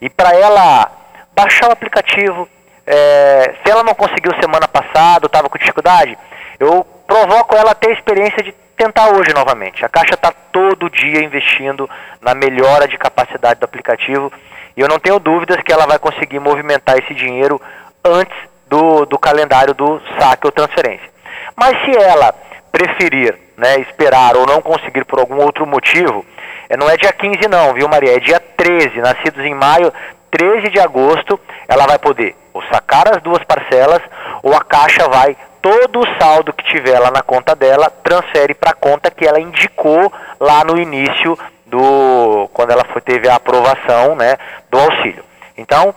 [0.00, 0.90] E para ela
[1.36, 2.48] baixar o aplicativo,
[2.86, 6.16] é, se ela não conseguiu semana passada, estava com dificuldade,
[6.58, 9.84] eu provoco ela a ter a experiência de tentar hoje novamente.
[9.84, 14.32] A Caixa está todo dia investindo na melhora de capacidade do aplicativo
[14.76, 17.60] e eu não tenho dúvidas que ela vai conseguir movimentar esse dinheiro
[18.04, 18.36] antes
[18.68, 21.08] do, do calendário do saque ou transferência.
[21.56, 22.34] Mas se ela
[22.72, 26.24] preferir né, esperar ou não conseguir por algum outro motivo,
[26.68, 28.16] é, não é dia 15 não, viu Maria?
[28.16, 29.92] É dia 13, nascidos em maio,
[30.30, 34.00] 13 de agosto, ela vai poder ou sacar as duas parcelas
[34.42, 38.70] ou a Caixa vai, todo o saldo que tiver lá na conta dela, transfere para
[38.70, 41.38] a conta que ela indicou lá no início
[41.70, 44.36] do quando ela foi, teve a aprovação né,
[44.68, 45.24] do auxílio.
[45.56, 45.94] Então,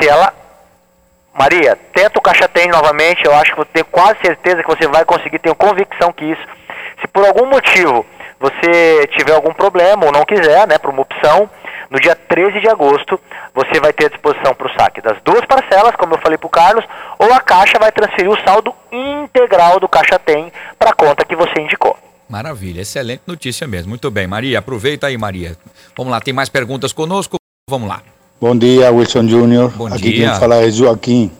[0.00, 0.32] se ela.
[1.34, 4.86] Maria, tenta o Caixa Tem novamente, eu acho que vou ter quase certeza que você
[4.86, 6.42] vai conseguir, tenho convicção que isso.
[7.00, 8.04] Se por algum motivo
[8.38, 11.48] você tiver algum problema ou não quiser, né, para uma opção,
[11.88, 13.18] no dia 13 de agosto
[13.54, 16.46] você vai ter à disposição para o saque das duas parcelas, como eu falei para
[16.46, 16.84] o Carlos,
[17.18, 21.36] ou a Caixa vai transferir o saldo integral do Caixa Tem para a conta que
[21.36, 21.96] você indicou.
[22.32, 23.90] Maravilha, excelente notícia mesmo.
[23.90, 25.54] Muito bem, Maria, aproveita aí, Maria.
[25.94, 27.36] Vamos lá, tem mais perguntas conosco?
[27.68, 28.02] Vamos lá.
[28.40, 29.70] Bom dia, Wilson Júnior.
[29.76, 30.30] Bom Aqui dia.
[30.30, 31.30] quem fala é Joaquim.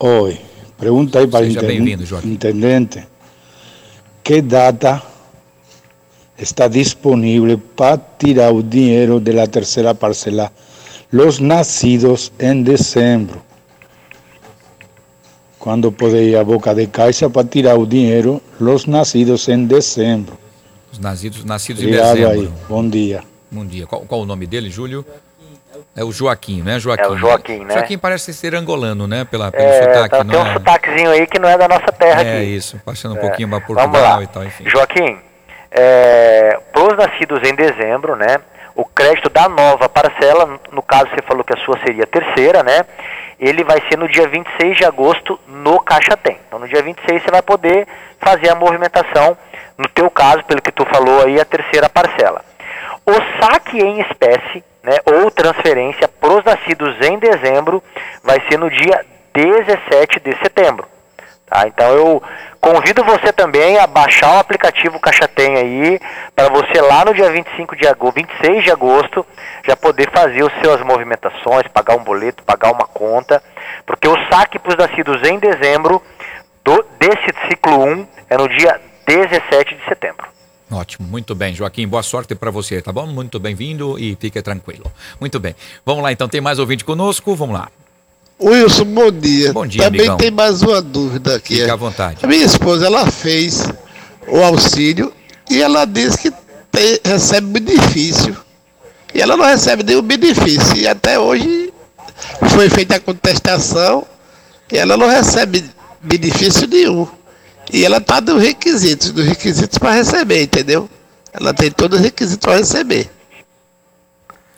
[0.00, 0.36] Oi,
[0.76, 3.06] pergunta aí para o intendente.
[4.24, 5.00] Que data
[6.36, 10.50] está disponível para tirar o dinheiro da terceira parcela,
[11.12, 13.40] los nacidos em dezembro?
[15.58, 20.38] Quando pode ir à boca de caixa para tirar o dinheiro, os nascidos em dezembro.
[20.92, 22.40] Os nascidos, nascidos Obrigado em dezembro.
[22.40, 22.52] Aí.
[22.68, 23.22] Bom dia.
[23.50, 23.86] Bom dia.
[23.86, 25.04] Qual, qual o nome dele, Júlio?
[25.96, 26.78] É o Joaquim, né?
[26.78, 27.02] Joaquim.
[27.02, 27.74] É o Joaquim, né?
[27.74, 29.24] Joaquim parece ser angolano, né?
[29.24, 30.52] Pela, pelo é, sotaque, tá, não tem um é...
[30.52, 32.30] sotaquezinho aí que não é da nossa terra é, aqui.
[32.30, 33.20] É isso, passando um é.
[33.20, 34.64] pouquinho para Portugal e tal, enfim.
[34.68, 35.18] Joaquim,
[35.72, 38.38] é, para os nascidos em dezembro, né?
[38.78, 42.62] O crédito da nova parcela, no caso você falou que a sua seria a terceira,
[42.62, 42.86] né?
[43.36, 46.38] Ele vai ser no dia 26 de agosto no Caixa Tem.
[46.46, 47.88] Então no dia 26 você vai poder
[48.20, 49.36] fazer a movimentação,
[49.76, 52.44] no teu caso, pelo que tu falou aí, a terceira parcela.
[53.04, 57.82] O saque em espécie, né, ou transferência para os nascidos em dezembro,
[58.22, 60.86] vai ser no dia 17 de setembro.
[61.48, 61.66] Tá?
[61.66, 62.22] Então eu
[62.60, 66.00] convido você também a baixar o aplicativo Caixa Tem aí,
[66.34, 69.26] para você lá no dia 25 de agosto, 26 de agosto,
[69.66, 73.42] já poder fazer as suas movimentações, pagar um boleto, pagar uma conta,
[73.86, 76.02] porque o saque para os nascidos em dezembro
[76.64, 80.26] do, desse ciclo 1 é no dia 17 de setembro.
[80.70, 81.88] Ótimo, muito bem, Joaquim.
[81.88, 83.06] Boa sorte para você, tá bom?
[83.06, 84.84] Muito bem-vindo e fique tranquilo.
[85.18, 85.54] Muito bem.
[85.84, 87.34] Vamos lá, então, tem mais ouvinte conosco?
[87.34, 87.68] Vamos lá.
[88.40, 89.52] Wilson, bom dia.
[89.52, 90.16] Bom dia, Também amigão.
[90.16, 91.56] tem mais uma dúvida aqui.
[91.56, 92.18] Fique à vontade.
[92.22, 93.64] A minha esposa, ela fez
[94.28, 95.12] o auxílio
[95.50, 96.30] e ela diz que
[96.70, 98.36] tem, recebe benefício.
[99.12, 100.76] E ela não recebe nenhum benefício.
[100.76, 101.72] E até hoje
[102.50, 104.06] foi feita a contestação
[104.70, 105.64] e ela não recebe
[106.00, 107.08] benefício nenhum.
[107.72, 110.88] E ela está dos requisitos, dos requisitos para receber, entendeu?
[111.32, 113.10] Ela tem todos os requisitos para receber.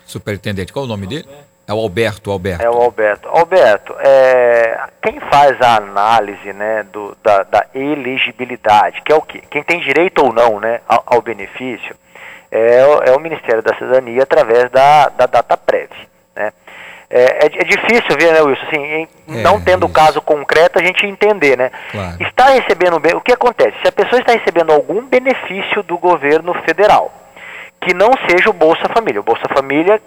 [0.06, 1.26] Superintendente, qual o nome dele?
[1.70, 2.64] É o Alberto, Alberto.
[2.64, 3.28] É o Alberto.
[3.28, 9.40] Alberto, é, quem faz a análise né, do, da, da, elegibilidade, que é o quê?
[9.48, 11.94] Quem tem direito ou não né, ao, ao benefício,
[12.50, 16.09] é, é, o Ministério da Cidadania através da, da data prévia.
[16.35, 16.52] Né?
[17.09, 18.66] É, é, é, difícil ver, né, Wilson?
[18.66, 21.70] Assim, em, é, não tendo o caso concreto, a gente entender, né?
[21.92, 22.16] Claro.
[22.20, 23.76] Está recebendo o que acontece?
[23.80, 27.12] Se a pessoa está recebendo algum benefício do governo federal,
[27.80, 30.02] que não seja o Bolsa Família, o Bolsa Família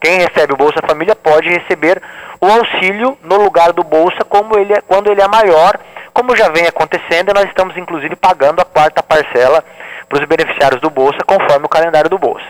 [0.00, 2.00] quem recebe o Bolsa Família pode receber
[2.40, 5.78] o auxílio no lugar do Bolsa como ele é, quando ele é maior,
[6.12, 9.62] como já vem acontecendo, nós estamos inclusive pagando a quarta parcela
[10.08, 12.46] para os beneficiários do Bolsa conforme o calendário do Bolsa.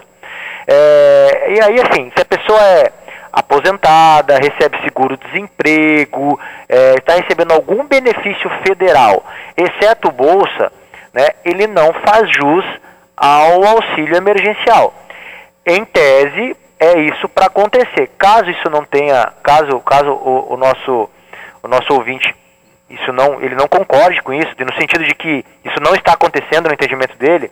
[0.67, 2.93] É, e aí, assim, se a pessoa é
[3.33, 9.25] aposentada, recebe seguro-desemprego, é, está recebendo algum benefício federal,
[9.57, 10.73] exceto o Bolsa,
[11.13, 12.65] né, ele não faz jus
[13.17, 14.95] ao auxílio emergencial.
[15.67, 18.11] Em tese, é isso para acontecer.
[18.19, 21.11] Caso isso não tenha, caso, caso o, o, nosso,
[21.63, 22.35] o nosso ouvinte
[22.91, 26.67] isso não, ele não concorde com isso, no sentido de que isso não está acontecendo
[26.67, 27.49] no entendimento dele,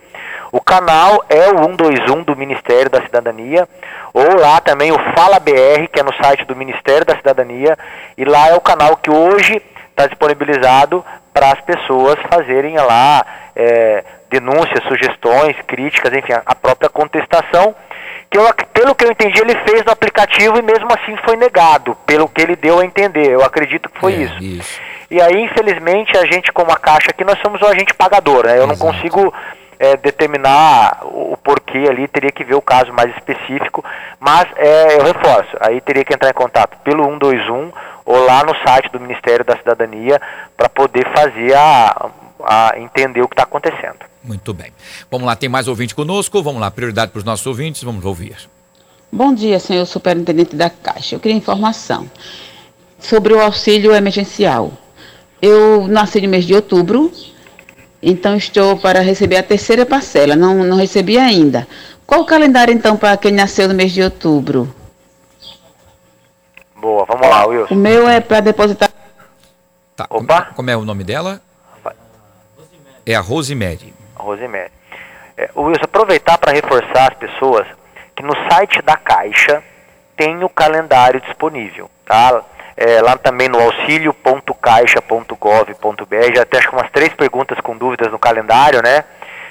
[0.50, 3.68] o canal é o 121 do Ministério da Cidadania,
[4.12, 7.78] ou lá também o Fala BR, que é no site do Ministério da Cidadania,
[8.16, 14.04] e lá é o canal que hoje está disponibilizado para as pessoas fazerem lá é,
[14.28, 17.76] denúncias, sugestões, críticas, enfim, a própria contestação
[18.30, 21.96] que eu, pelo que eu entendi, ele fez no aplicativo e mesmo assim foi negado,
[22.06, 23.30] pelo que ele deu a entender.
[23.30, 24.42] Eu acredito que foi é, isso.
[24.42, 24.80] isso.
[25.10, 28.58] E aí, infelizmente, a gente, como a Caixa aqui, nós somos o agente pagador, né?
[28.58, 28.68] Eu Exato.
[28.68, 29.32] não consigo
[29.78, 33.84] é, determinar o, porquê ali, teria que ver o caso mais específico,
[34.18, 37.72] mas é, eu reforço, aí teria que entrar em contato pelo 121
[38.04, 40.20] ou lá no site do Ministério da Cidadania
[40.56, 42.10] para poder fazer a,
[42.44, 43.98] a entender o que está acontecendo.
[44.22, 44.72] Muito bem.
[45.10, 46.42] Vamos lá, tem mais ouvinte conosco.
[46.42, 47.82] Vamos lá, prioridade para os nossos ouvintes.
[47.82, 48.36] Vamos ouvir.
[49.10, 51.14] Bom dia, senhor superintendente da Caixa.
[51.14, 52.10] Eu queria informação
[52.98, 54.72] sobre o auxílio emergencial.
[55.40, 57.12] Eu nasci no mês de outubro,
[58.02, 60.36] então estou para receber a terceira parcela.
[60.36, 61.66] Não, não recebi ainda.
[62.06, 64.74] Qual o calendário, então, para quem nasceu no mês de outubro?
[66.76, 67.74] Boa, vamos lá, Wilson.
[67.74, 68.90] O meu é para depositar.
[69.96, 70.42] Tá, Opa.
[70.54, 71.40] Como é o nome dela?
[73.04, 73.97] É a Rosemary.
[74.18, 74.70] Rosemary.
[75.36, 77.66] É, Wilson, aproveitar para reforçar as pessoas
[78.14, 79.62] que no site da Caixa
[80.16, 82.42] tem o calendário disponível, tá?
[82.76, 88.18] É, lá também no auxilio.caixa.gov.br, já tem acho que umas três perguntas com dúvidas no
[88.18, 89.04] calendário, né?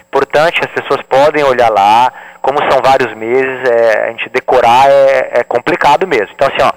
[0.07, 5.39] Importante, as pessoas podem olhar lá, como são vários meses, é, a gente decorar é,
[5.39, 6.29] é complicado mesmo.
[6.33, 6.71] Então assim, ó,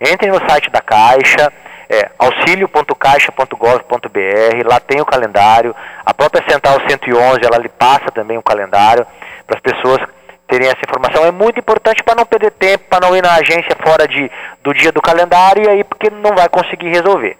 [0.00, 1.52] entrem no site da Caixa,
[1.94, 5.72] é, auxilio.caixa.gov.br, lá tem o calendário,
[6.04, 9.06] a própria Central 111, ela lhe passa também o calendário,
[9.46, 10.00] para as pessoas
[10.46, 11.24] terem essa informação.
[11.24, 14.30] É muito importante para não perder tempo, para não ir na agência fora de,
[14.62, 17.38] do dia do calendário, e aí porque não vai conseguir resolver.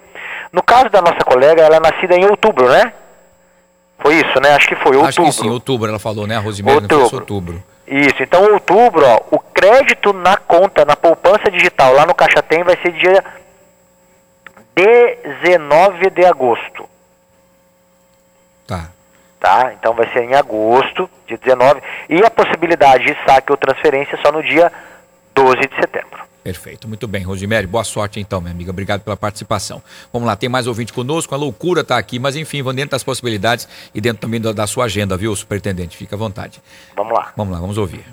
[0.53, 2.93] No caso da nossa colega, ela é nascida em outubro, né?
[3.99, 4.55] Foi isso, né?
[4.55, 5.09] Acho que foi outubro.
[5.09, 6.37] Acho que sim, outubro, ela falou, né?
[6.37, 7.17] A Rosemary outubro.
[7.17, 7.63] outubro.
[7.87, 12.63] Isso, então outubro, ó, o crédito na conta, na poupança digital, lá no Caixa Tem,
[12.63, 13.23] vai ser dia
[14.75, 16.89] 19 de agosto.
[18.67, 18.89] Tá.
[19.39, 19.73] tá?
[19.79, 24.33] Então vai ser em agosto, dia 19, e a possibilidade de saque ou transferência só
[24.33, 24.73] no dia
[25.35, 26.24] 12 de setembro.
[26.45, 29.83] Perfeito, muito bem, Rosemary, boa sorte então, minha amiga, obrigado pela participação.
[30.13, 33.03] Vamos lá, tem mais ouvinte conosco, a loucura está aqui, mas enfim, vamos dentro das
[33.03, 36.61] possibilidades e dentro também da, da sua agenda, viu, superintendente, fica à vontade.
[36.95, 37.33] Vamos lá.
[37.35, 38.05] Vamos lá, vamos ouvir.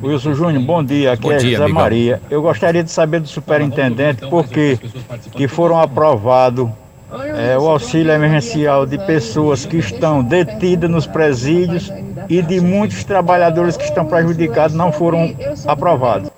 [0.00, 1.82] Wilson Júnior, bom dia, aqui bom é dia, José amigão.
[1.82, 2.22] Maria.
[2.30, 4.78] Eu gostaria de saber do superintendente por que,
[5.32, 6.70] que foram aprovados
[7.36, 11.92] é, o auxílio emergencial de pessoas que estão detidas nos presídios
[12.28, 15.34] e de muitos trabalhadores que estão prejudicados não foram
[15.66, 16.35] aprovados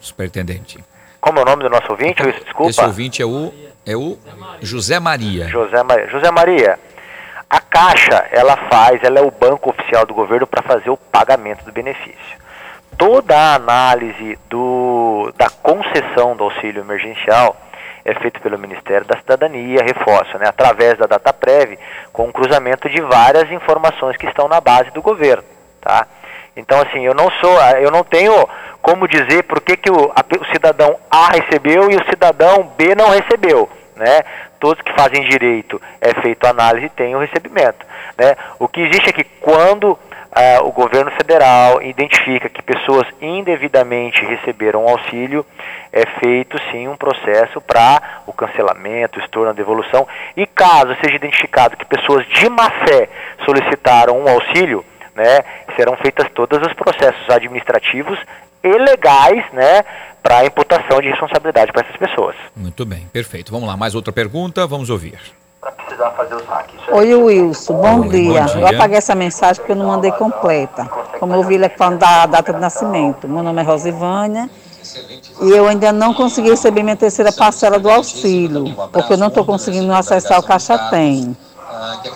[0.00, 0.82] superintendente.
[1.20, 2.22] Como é o nome do nosso ouvinte?
[2.22, 2.70] Desculpa.
[2.70, 3.52] Esse ouvinte é o,
[3.86, 4.18] é o
[4.60, 5.48] José Maria.
[5.48, 6.08] José Maria.
[6.08, 6.78] José Maria,
[7.48, 11.64] a Caixa, ela faz, ela é o banco oficial do governo para fazer o pagamento
[11.64, 12.40] do benefício.
[12.96, 17.56] Toda a análise do, da concessão do auxílio emergencial
[18.04, 21.78] é feita pelo Ministério da Cidadania, reforço, né, através da DataPrev,
[22.12, 25.44] com um cruzamento de várias informações que estão na base do governo,
[25.80, 26.06] tá?
[26.56, 28.32] Então, assim, eu não sou, eu não tenho
[28.82, 32.94] como dizer por que, que o, a, o cidadão A recebeu e o cidadão B
[32.94, 33.68] não recebeu.
[33.96, 34.20] Né?
[34.58, 37.84] Todos que fazem direito é feito análise e tem o recebimento.
[38.16, 38.34] Né?
[38.58, 39.98] O que existe é que quando
[40.30, 45.44] Uh, o governo federal identifica que pessoas indevidamente receberam auxílio,
[45.92, 50.06] é feito sim um processo para o cancelamento, estorno, a devolução.
[50.36, 53.08] E caso seja identificado que pessoas de má fé
[53.44, 55.40] solicitaram um auxílio, né,
[55.76, 58.18] serão feitas todos os processos administrativos
[58.62, 59.84] e legais, né,
[60.22, 62.36] para imputação de responsabilidade para essas pessoas.
[62.54, 63.50] Muito bem, perfeito.
[63.52, 65.18] Vamos lá, mais outra pergunta, vamos ouvir.
[65.60, 66.76] Para precisar fazer o saque.
[66.88, 68.40] É Oi, Wilson, bom, Oi, dia.
[68.40, 68.60] bom dia.
[68.60, 70.86] Eu apaguei essa mensagem porque eu não mandei completa.
[71.18, 73.28] Como eu vi ele falando da data de nascimento.
[73.28, 74.48] Meu nome é Rosivânia.
[75.42, 79.44] E eu ainda não consegui receber minha terceira parcela do auxílio, porque eu não estou
[79.44, 81.36] conseguindo acessar o Caixa Tem.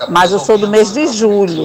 [0.08, 1.64] Mas eu sou do mês de julho.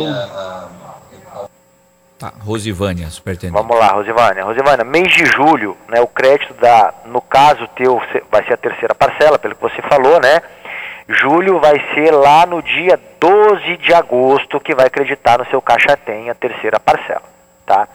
[2.19, 3.53] Tá, Rosivânia, superintendente.
[3.57, 4.43] Vamos lá, Rosivânia.
[4.43, 7.97] Rosivânia, mês de julho, né, o crédito da, no caso teu,
[8.29, 10.41] vai ser a terceira parcela, pelo que você falou, né?
[11.07, 15.95] Julho vai ser lá no dia 12 de agosto que vai acreditar no seu caixa
[15.95, 17.23] tem a terceira parcela,
[17.65, 17.87] tá?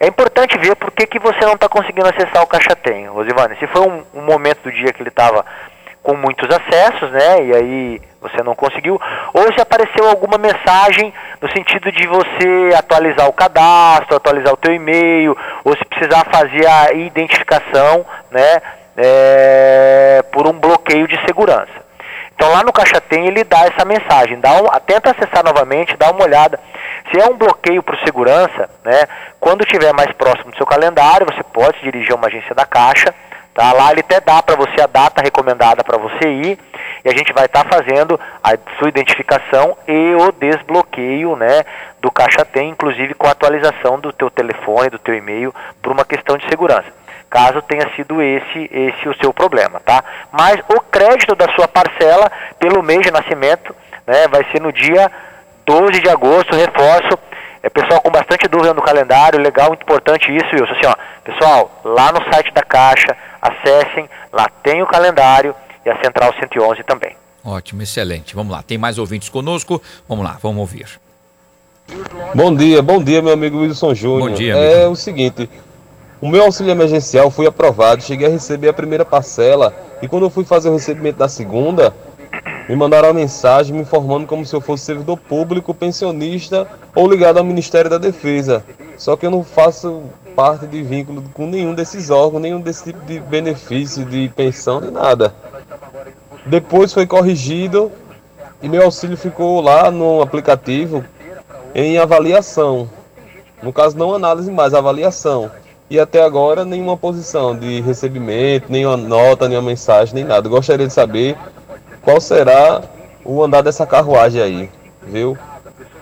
[0.00, 3.56] É importante ver por que, que você não está conseguindo acessar o caixa tem, Rosivânia.
[3.60, 5.44] Se foi um, um momento do dia que ele estava
[6.08, 7.44] com muitos acessos, né?
[7.44, 8.98] E aí você não conseguiu,
[9.34, 14.72] ou se apareceu alguma mensagem no sentido de você atualizar o cadastro, atualizar o teu
[14.72, 18.62] e-mail, ou se precisar fazer a identificação, né?
[18.96, 21.86] É, por um bloqueio de segurança.
[22.34, 26.10] Então lá no Caixa Tem ele dá essa mensagem, dá um, tenta acessar novamente, dá
[26.10, 26.58] uma olhada.
[27.12, 29.02] Se é um bloqueio por segurança, né,
[29.38, 33.14] quando estiver mais próximo do seu calendário, você pode dirigir a uma agência da Caixa,
[33.58, 33.72] Tá?
[33.72, 36.56] Lá ele até dá para você a data recomendada para você ir
[37.04, 41.64] e a gente vai estar tá fazendo a sua identificação e o desbloqueio né,
[42.00, 46.04] do Caixa Tem, inclusive com a atualização do teu telefone, do teu e-mail, por uma
[46.04, 46.86] questão de segurança.
[47.28, 50.04] Caso tenha sido esse, esse o seu problema, tá?
[50.30, 53.74] Mas o crédito da sua parcela pelo mês de nascimento
[54.06, 55.10] né, vai ser no dia
[55.66, 57.18] 12 de agosto, reforço,
[57.68, 60.72] é, pessoal com bastante dúvida no calendário, legal, muito importante isso, Wilson.
[60.72, 65.54] Assim, ó, pessoal, lá no site da Caixa, acessem, lá tem o calendário
[65.84, 67.16] e a Central 111 também.
[67.44, 68.34] Ótimo, excelente.
[68.34, 69.80] Vamos lá, tem mais ouvintes conosco.
[70.08, 71.00] Vamos lá, vamos ouvir.
[72.34, 74.30] Bom dia, bom dia, meu amigo Wilson Júnior.
[74.30, 74.72] Bom dia, amigo.
[74.72, 75.48] É o seguinte,
[76.20, 80.30] o meu auxílio emergencial foi aprovado, cheguei a receber a primeira parcela e quando eu
[80.30, 81.94] fui fazer o recebimento da segunda,
[82.68, 87.38] me mandaram uma mensagem me informando como se eu fosse servidor público, pensionista ou ligado
[87.38, 88.62] ao Ministério da Defesa.
[88.96, 90.02] Só que eu não faço
[90.36, 94.90] parte de vínculo com nenhum desses órgãos, nenhum desse tipo de benefício, de pensão, nem
[94.90, 95.34] nada.
[96.44, 97.90] Depois foi corrigido
[98.62, 101.04] e meu auxílio ficou lá no aplicativo
[101.74, 102.88] em avaliação.
[103.62, 105.50] No caso, não análise mais, avaliação.
[105.90, 110.48] E até agora nenhuma posição de recebimento, nenhuma nota, nenhuma mensagem, nem nada.
[110.48, 111.36] gostaria de saber
[112.02, 112.82] qual será
[113.24, 114.70] o andar dessa carruagem aí,
[115.02, 115.36] viu?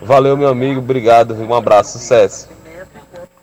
[0.00, 2.48] Valeu, meu amigo, obrigado, um abraço, sucesso.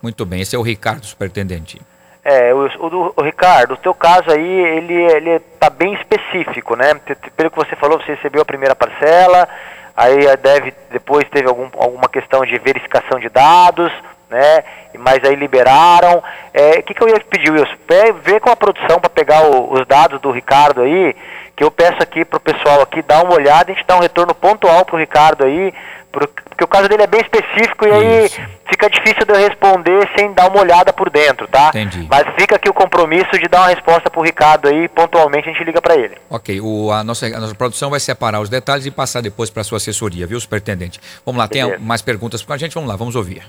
[0.02, 1.82] Muito bem, esse é o Ricardo, superintendente.
[2.24, 6.94] É, o, o, o, Ricardo, o teu caso aí, ele, ele tá bem específico, né?
[7.36, 9.48] Pelo que você falou, você recebeu a primeira parcela,
[9.96, 13.92] aí deve, depois teve algum, alguma questão de verificação de dados,
[14.34, 14.64] né?
[14.98, 16.18] Mas aí liberaram.
[16.18, 17.76] O é, que, que eu ia pedir, Wilson?
[18.24, 21.16] Vê com a produção para pegar o, os dados do Ricardo aí,
[21.56, 24.02] que eu peço aqui para o pessoal aqui dar uma olhada, a gente dá um
[24.02, 25.74] retorno pontual para o Ricardo aí,
[26.12, 28.30] Porque o caso dele é bem específico e aí
[28.70, 31.70] fica difícil de eu responder sem dar uma olhada por dentro, tá?
[31.70, 32.08] Entendi.
[32.10, 35.64] Mas fica aqui o compromisso de dar uma resposta pro Ricardo aí, pontualmente a gente
[35.64, 36.16] liga para ele.
[36.30, 39.64] Ok, o, a, nossa, a nossa produção vai separar os detalhes e passar depois para
[39.64, 41.00] sua assessoria, viu, superintendente?
[41.26, 41.78] Vamos lá, Beleza.
[41.78, 42.74] tem mais perguntas com a gente?
[42.74, 43.44] Vamos lá, vamos ouvir.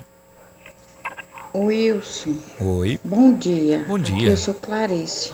[1.54, 2.36] Wilson.
[2.60, 2.98] Oi.
[3.04, 3.84] Bom dia.
[3.86, 4.30] Bom dia.
[4.30, 5.32] Eu sou Clarice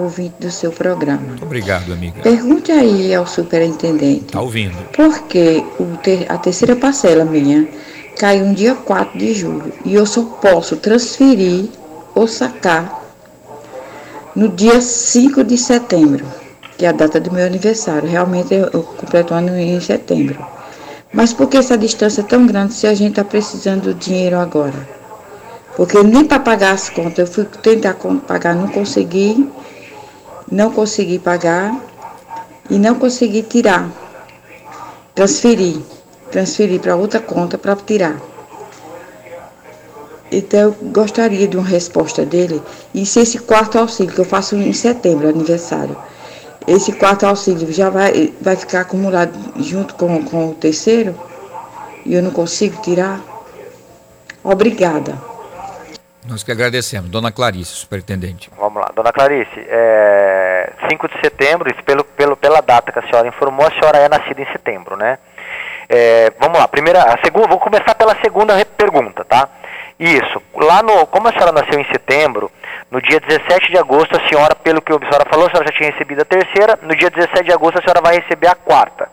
[0.00, 1.20] ouvinte do seu programa.
[1.20, 2.22] Muito obrigado, amiga.
[2.22, 4.26] Pergunte aí ao superintendente.
[4.26, 4.76] Está ouvindo.
[4.92, 5.64] Por que
[6.02, 7.68] ter, a terceira parcela minha
[8.16, 11.68] caiu no dia 4 de julho e eu só posso transferir
[12.14, 13.02] ou sacar
[14.34, 16.24] no dia 5 de setembro,
[16.76, 18.08] que é a data do meu aniversário.
[18.08, 20.44] Realmente eu, eu completo o ano em setembro.
[21.12, 24.36] Mas por que essa distância é tão grande se a gente está precisando do dinheiro
[24.36, 24.97] agora?
[25.78, 27.94] Porque nem para pagar as contas, eu fui tentar
[28.26, 29.48] pagar, não consegui
[30.50, 31.78] não consegui pagar
[32.68, 33.88] e não consegui tirar,
[35.14, 35.76] transferir,
[36.32, 38.20] transferir para outra conta para tirar.
[40.32, 42.60] Então eu gostaria de uma resposta dele.
[42.92, 45.96] E se esse quarto auxílio, que eu faço em setembro, aniversário,
[46.66, 51.14] esse quarto auxílio já vai, vai ficar acumulado junto com, com o terceiro
[52.04, 53.22] e eu não consigo tirar?
[54.42, 55.37] Obrigada.
[56.28, 57.08] Nós que agradecemos.
[57.08, 58.50] Dona Clarice, superintendente.
[58.58, 58.90] Vamos lá.
[58.94, 63.70] Dona Clarice, é, 5 de setembro, pelo, pelo, pela data que a senhora informou, a
[63.70, 65.18] senhora é nascida em setembro, né?
[65.88, 69.48] É, vamos lá, primeira, a segunda, vou começar pela segunda pergunta, tá?
[69.98, 72.52] Isso, lá no, como a senhora nasceu em setembro,
[72.90, 75.78] no dia 17 de agosto, a senhora, pelo que a senhora falou, a senhora já
[75.78, 79.08] tinha recebido a terceira, no dia 17 de agosto a senhora vai receber a quarta.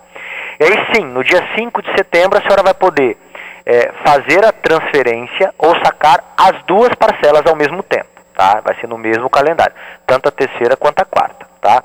[0.59, 3.17] E aí sim, no dia 5 de setembro a senhora vai poder
[3.65, 8.61] é, fazer a transferência ou sacar as duas parcelas ao mesmo tempo, tá?
[8.63, 9.73] Vai ser no mesmo calendário,
[10.05, 11.83] tanto a terceira quanto a quarta, tá?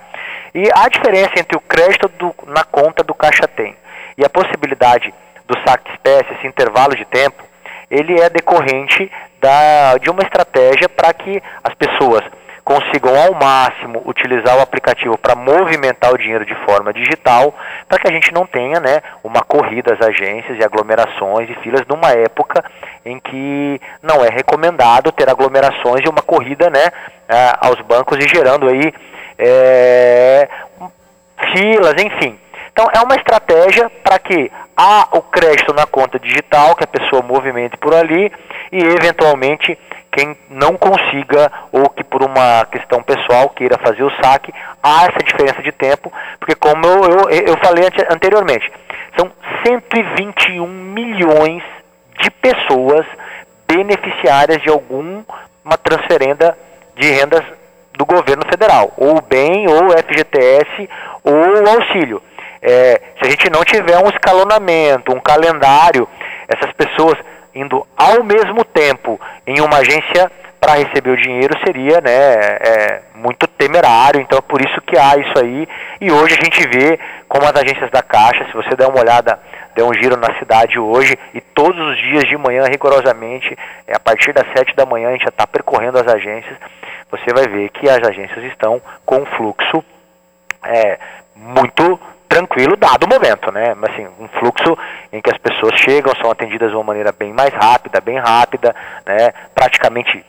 [0.54, 3.74] E a diferença entre o crédito do, na conta do Caixa Tem
[4.18, 5.14] e a possibilidade
[5.46, 7.42] do saque espécie, esse intervalo de tempo,
[7.90, 9.10] ele é decorrente
[9.40, 12.22] da, de uma estratégia para que as pessoas
[12.70, 17.52] consigam ao máximo utilizar o aplicativo para movimentar o dinheiro de forma digital,
[17.88, 21.84] para que a gente não tenha né, uma corrida às agências e aglomerações e filas
[21.88, 22.64] numa época
[23.04, 26.92] em que não é recomendado ter aglomerações e uma corrida né,
[27.60, 28.94] aos bancos e gerando aí
[29.36, 30.48] é,
[31.52, 32.38] filas, enfim.
[32.72, 37.20] Então é uma estratégia para que há o crédito na conta digital, que a pessoa
[37.20, 38.30] movimente por ali
[38.70, 39.76] e eventualmente
[40.12, 44.52] quem não consiga ou que por uma questão pessoal queira fazer o saque,
[44.82, 48.70] há essa diferença de tempo, porque como eu, eu, eu falei anteriormente,
[49.16, 49.30] são
[49.66, 51.62] 121 milhões
[52.20, 53.06] de pessoas
[53.66, 55.24] beneficiárias de alguma
[55.82, 56.56] transferenda
[56.96, 57.44] de rendas
[57.96, 60.88] do governo federal, ou BEM, ou FGTS,
[61.22, 62.22] ou auxílio.
[62.62, 66.08] É, se a gente não tiver um escalonamento, um calendário,
[66.48, 67.16] essas pessoas
[67.54, 70.30] indo ao mesmo tempo em uma agência
[70.60, 75.16] para receber o dinheiro seria né, é, muito temerário, então é por isso que há
[75.16, 75.66] isso aí.
[76.00, 79.40] E hoje a gente vê como as agências da Caixa, se você der uma olhada,
[79.74, 84.00] der um giro na cidade hoje, e todos os dias de manhã, rigorosamente, é, a
[84.00, 86.56] partir das 7 da manhã, a gente já está percorrendo as agências,
[87.10, 89.82] você vai ver que as agências estão com um fluxo
[90.62, 90.98] é,
[91.34, 91.98] muito
[92.30, 93.74] tranquilo, dado o momento, né?
[93.90, 94.78] Assim, um fluxo
[95.12, 98.74] em que as pessoas chegam, são atendidas de uma maneira bem mais rápida, bem rápida,
[99.04, 99.32] né?
[99.52, 100.24] Praticamente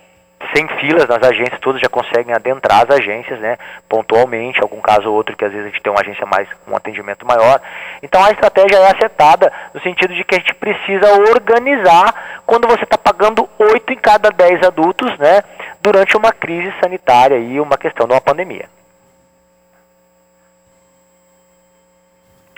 [0.55, 3.57] sem filas nas agências, todos já conseguem adentrar as agências, né?
[3.87, 6.75] Pontualmente, algum caso ou outro que às vezes a gente tem uma agência mais, um
[6.75, 7.61] atendimento maior.
[8.01, 12.83] Então a estratégia é acertada no sentido de que a gente precisa organizar quando você
[12.83, 15.43] está pagando 8 em cada 10 adultos, né?
[15.79, 18.65] Durante uma crise sanitária e uma questão de uma pandemia.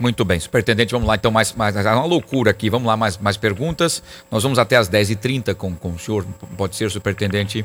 [0.02, 1.16] Muito bem, superintendente, vamos lá.
[1.16, 2.70] Então, mais, mais uma loucura aqui.
[2.70, 4.02] Vamos lá, mais, mais perguntas.
[4.32, 6.26] Nós vamos até as 10h30 com, com o senhor.
[6.58, 7.64] Pode ser, superintendente?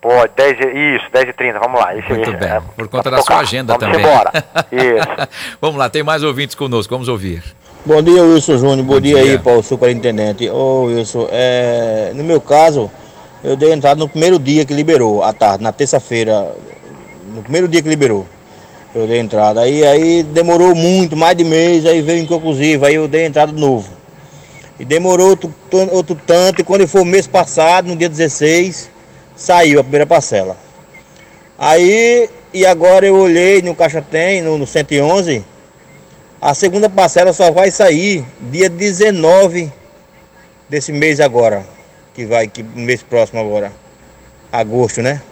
[0.00, 1.94] Pode, 10, isso, 10h30, vamos lá.
[1.94, 4.06] Isso, Muito isso, bem, é, por conta da sua agenda vamos também.
[4.06, 4.30] Embora.
[4.72, 5.28] Isso.
[5.60, 7.42] vamos lá, tem mais ouvintes conosco, vamos ouvir.
[7.86, 8.84] Bom dia, Wilson Júnior.
[8.84, 10.48] Bom, Bom dia, dia, aí para o superintendente.
[10.50, 12.90] Ô, Wilson, é, no meu caso,
[13.42, 16.54] eu dei entrada no primeiro dia que liberou, à tarde, na terça-feira,
[17.34, 18.26] no primeiro dia que liberou
[18.94, 19.60] eu dei entrada.
[19.60, 23.60] Aí, aí demorou muito, mais de mês, aí veio inconclusivo, aí eu dei entrada de
[23.60, 23.90] novo.
[24.78, 25.54] E demorou outro,
[25.90, 28.90] outro tanto, e quando foi mês passado, no dia 16,
[29.36, 30.56] saiu a primeira parcela.
[31.58, 35.44] Aí, e agora eu olhei no Caixa Tem, no, no 111,
[36.40, 39.72] a segunda parcela só vai sair dia 19
[40.68, 41.64] desse mês agora,
[42.12, 43.72] que vai, que mês próximo agora,
[44.52, 45.22] agosto, né?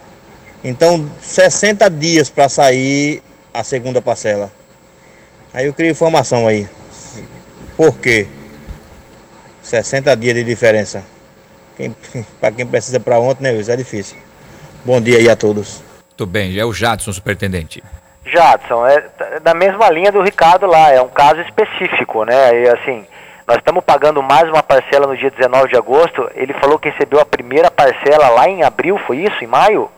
[0.63, 3.21] Então, 60 dias para sair
[3.53, 4.51] a segunda parcela.
[5.53, 6.67] Aí eu queria informação aí.
[7.77, 8.27] Por quê?
[9.61, 11.03] 60 dias de diferença.
[11.77, 11.95] Quem,
[12.41, 13.71] para quem precisa para ontem, né, Wilson?
[13.71, 14.17] É difícil.
[14.83, 15.83] Bom dia aí a todos.
[16.17, 17.83] Tudo bem, é o Jadson, superintendente.
[18.25, 22.61] Jadson, é da mesma linha do Ricardo lá, é um caso específico, né?
[22.61, 23.05] E assim,
[23.47, 26.29] nós estamos pagando mais uma parcela no dia 19 de agosto.
[26.35, 29.43] Ele falou que recebeu a primeira parcela lá em abril, foi isso?
[29.43, 29.89] Em maio?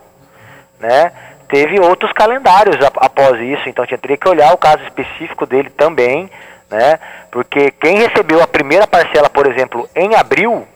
[0.80, 1.12] Né?
[1.47, 6.29] Teve outros calendários após isso, então tinha teria que olhar o caso específico dele também,
[6.69, 6.99] né?
[7.31, 10.67] Porque quem recebeu a primeira parcela, por exemplo, em abril,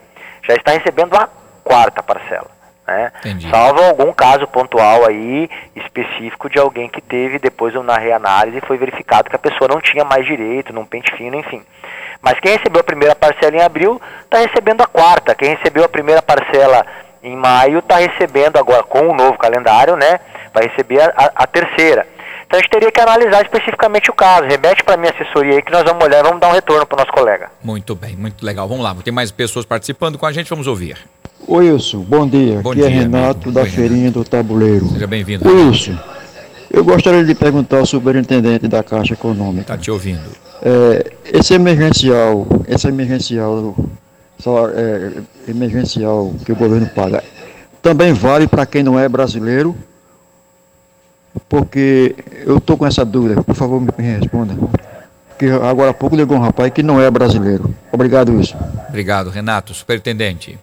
[0.48, 1.28] já está recebendo a
[1.64, 2.60] quarta parcela.
[2.90, 3.12] Né?
[3.52, 8.80] Salvo algum caso pontual aí específico de alguém que teve depois na reanálise e foi
[8.80, 11.62] verificado que a pessoa não tinha mais direito, num pente fino, enfim.
[12.20, 15.36] Mas quem recebeu a primeira parcela em abril está recebendo a quarta.
[15.36, 16.84] Quem recebeu a primeira parcela
[17.24, 20.20] em maio está recebendo agora com o novo calendário, né?
[20.54, 22.08] Vai receber a, a, terceira.
[22.46, 24.48] Então a gente teria que analisar especificamente o caso.
[24.48, 26.96] Remete para a minha assessoria aí que nós vamos olhar, vamos dar um retorno para
[26.96, 27.50] o nosso colega.
[27.64, 28.68] Muito bem, muito legal.
[28.68, 30.98] Vamos lá, tem mais pessoas participando com a gente, vamos ouvir.
[31.48, 32.60] Oi, Wilson, bom dia.
[32.62, 33.52] Bom Aqui é dia, é Renato amigo.
[33.52, 34.20] da Oi, Feirinha Renato.
[34.20, 34.86] do Tabuleiro.
[34.90, 35.48] Seja bem-vindo.
[35.48, 35.98] Wilson,
[36.72, 39.62] eu gostaria de perguntar ao superintendente da Caixa Econômica.
[39.62, 40.30] Está te ouvindo.
[40.62, 43.76] É, esse emergencial, esse emergencial,
[44.40, 47.24] só, é, emergencial que o governo paga,
[47.82, 49.76] também vale para quem não é brasileiro?
[51.48, 52.16] Porque
[52.46, 54.56] eu estou com essa dúvida, por favor me responda.
[55.30, 57.74] Porque agora há pouco ligou um rapaz que não é brasileiro.
[57.92, 58.58] Obrigado, Wilson.
[58.90, 59.74] Obrigado, Renato.
[59.74, 60.60] Superintendente.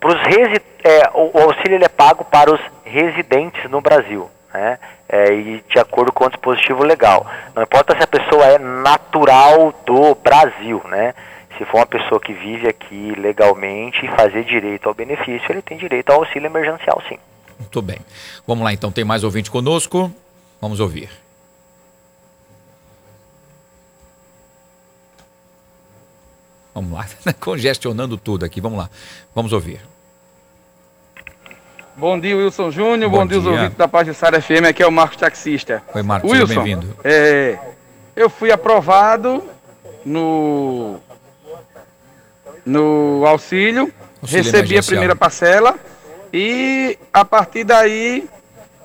[0.00, 4.78] Pros resi é, o, o, auxílio ele é pago para os residentes no Brasil, né?
[5.08, 7.26] É, e de acordo com o dispositivo legal.
[7.54, 11.14] Não importa se a pessoa é natural do Brasil, né?
[11.58, 15.76] Se for uma pessoa que vive aqui legalmente e fazer direito ao benefício, ele tem
[15.76, 17.18] direito ao auxílio emergencial, sim.
[17.58, 17.98] Muito bem.
[18.46, 18.92] Vamos lá, então.
[18.92, 20.12] Tem mais ouvinte conosco?
[20.60, 21.10] Vamos ouvir.
[26.72, 27.06] Vamos lá,
[27.40, 28.60] congestionando tudo aqui.
[28.60, 28.88] Vamos lá,
[29.34, 29.80] vamos ouvir.
[31.96, 33.10] Bom dia, Wilson Júnior.
[33.10, 34.66] Bom, Bom dia, os ouvintes da Pajussara FM.
[34.68, 35.82] Aqui é o Marcos Taxista.
[35.92, 36.96] Oi, Marcos, Wilson, bem-vindo.
[37.02, 37.58] É,
[38.14, 39.42] eu fui aprovado
[40.06, 41.00] no,
[42.68, 45.74] no auxílio, auxílio recebi a primeira parcela
[46.32, 48.28] e a partir daí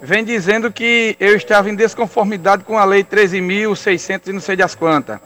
[0.01, 4.73] vem dizendo que eu estava em desconformidade com a lei 13.600 e não sei das
[4.73, 5.19] quantas.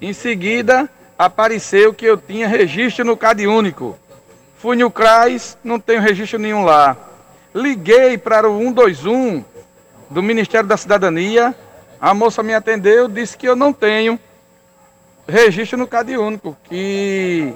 [0.00, 0.88] Em seguida,
[1.18, 3.98] apareceu que eu tinha registro no CAD único.
[4.58, 6.96] Fui no CRAS, não tenho registro nenhum lá.
[7.52, 9.44] Liguei para o 121
[10.08, 11.54] do Ministério da Cidadania.
[12.00, 14.18] A moça me atendeu, disse que eu não tenho
[15.26, 17.54] registro no CAD único, que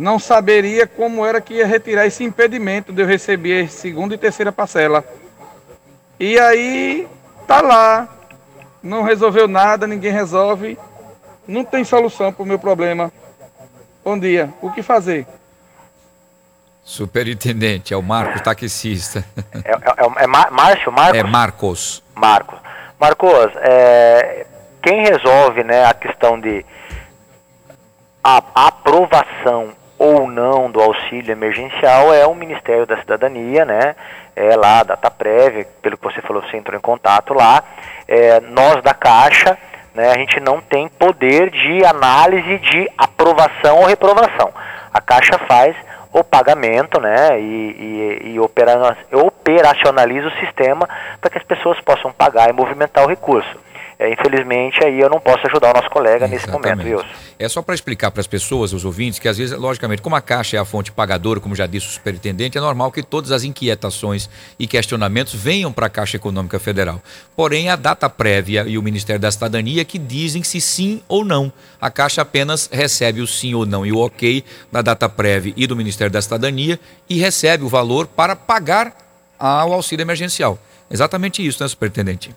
[0.00, 4.50] não saberia como era que ia retirar esse impedimento de eu receber segunda e terceira
[4.50, 5.04] parcela.
[6.18, 7.06] E aí
[7.46, 8.08] tá lá,
[8.82, 10.78] não resolveu nada, ninguém resolve.
[11.46, 13.12] Não tem solução para o meu problema.
[14.02, 14.48] Bom dia.
[14.62, 15.26] O que fazer?
[16.82, 19.22] Superintendente, é o Marcos, taxista.
[19.62, 21.18] É, é, é, é Márcio, Marcos?
[21.18, 22.02] É Marcos.
[22.14, 22.58] Marcos.
[22.98, 24.46] Marcos, é,
[24.82, 26.64] quem resolve né, a questão de
[28.24, 33.94] a aprovação ou não do auxílio emergencial é o Ministério da Cidadania, né?
[34.34, 37.62] É lá, data prévia, pelo que você falou, você entrou em contato lá.
[38.08, 39.58] É, nós da Caixa
[39.94, 44.50] né, a gente não tem poder de análise de aprovação ou reprovação.
[44.90, 45.76] A Caixa faz
[46.14, 50.88] o pagamento né, e, e, e operacionaliza o sistema
[51.20, 53.54] para que as pessoas possam pagar e movimentar o recurso.
[54.00, 56.32] É, infelizmente, aí eu não posso ajudar o nosso colega Exatamente.
[56.32, 57.04] nesse momento, viu?
[57.38, 60.22] É só para explicar para as pessoas, os ouvintes, que às vezes, logicamente, como a
[60.22, 63.44] Caixa é a fonte pagadora, como já disse o superintendente, é normal que todas as
[63.44, 66.98] inquietações e questionamentos venham para a Caixa Econômica Federal.
[67.36, 71.52] Porém, a data prévia e o Ministério da Cidadania que dizem se sim ou não.
[71.78, 74.42] A Caixa apenas recebe o sim ou não e o ok
[74.72, 78.96] da data prévia e do Ministério da Cidadania e recebe o valor para pagar
[79.38, 80.58] ao auxílio emergencial.
[80.90, 82.34] Exatamente isso, né, superintendente?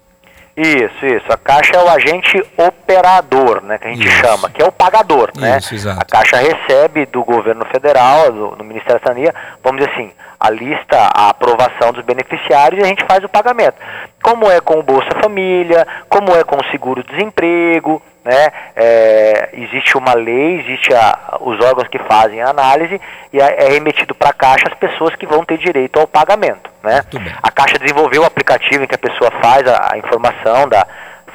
[0.55, 1.25] Isso, isso.
[1.29, 4.17] A Caixa é o agente operador, né, que a gente isso.
[4.17, 5.57] chama, que é o pagador, né?
[5.57, 5.99] Isso, exato.
[5.99, 9.33] A Caixa recebe do governo federal, do, do Ministério da Cidadania,
[9.63, 13.75] vamos dizer assim, a lista, a aprovação dos beneficiários e a gente faz o pagamento.
[14.21, 18.47] Como é com o Bolsa Família, como é com o seguro-desemprego, né?
[18.75, 22.99] É, existe uma lei, existe a, os órgãos que fazem a análise
[23.31, 26.69] e é, é remetido para a Caixa as pessoas que vão ter direito ao pagamento,
[26.81, 27.01] né?
[27.41, 30.87] A Caixa desenvolveu o aplicativo em que a pessoa faz a, a informação, da,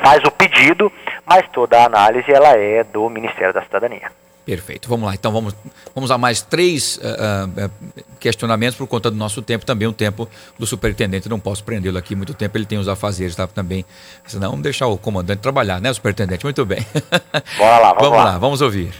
[0.03, 0.91] faz o pedido,
[1.26, 4.11] mas toda a análise ela é do Ministério da Cidadania.
[4.49, 4.88] Perfeito.
[4.88, 5.14] Vamos lá.
[5.14, 5.55] Então vamos,
[5.94, 10.26] vamos a mais três uh, uh, questionamentos por conta do nosso tempo, também o tempo
[10.59, 11.28] do superintendente.
[11.28, 13.84] Não posso prendê-lo aqui muito tempo, ele tem os afazeres tá, também.
[14.26, 16.44] Senão, vamos deixar o comandante trabalhar, né, superintendente?
[16.44, 16.78] Muito bem.
[17.59, 18.24] Bora lá, vamos, vamos lá.
[18.24, 18.38] lá.
[18.38, 18.94] Vamos ouvir.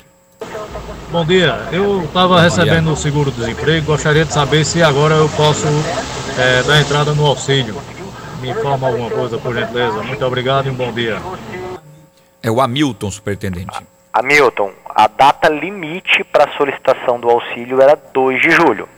[1.11, 1.67] Bom dia.
[1.73, 3.87] Eu estava recebendo o seguro-desemprego.
[3.87, 5.67] Gostaria de saber se agora eu posso
[6.39, 7.75] é, dar entrada no auxílio.
[8.43, 10.03] Me informa alguma coisa, por gentileza.
[10.03, 11.17] Muito obrigado e um bom dia.
[12.43, 13.79] É o Hamilton, superintendente.
[14.13, 18.89] Hamilton, a data limite para solicitação do auxílio era 2 de julho.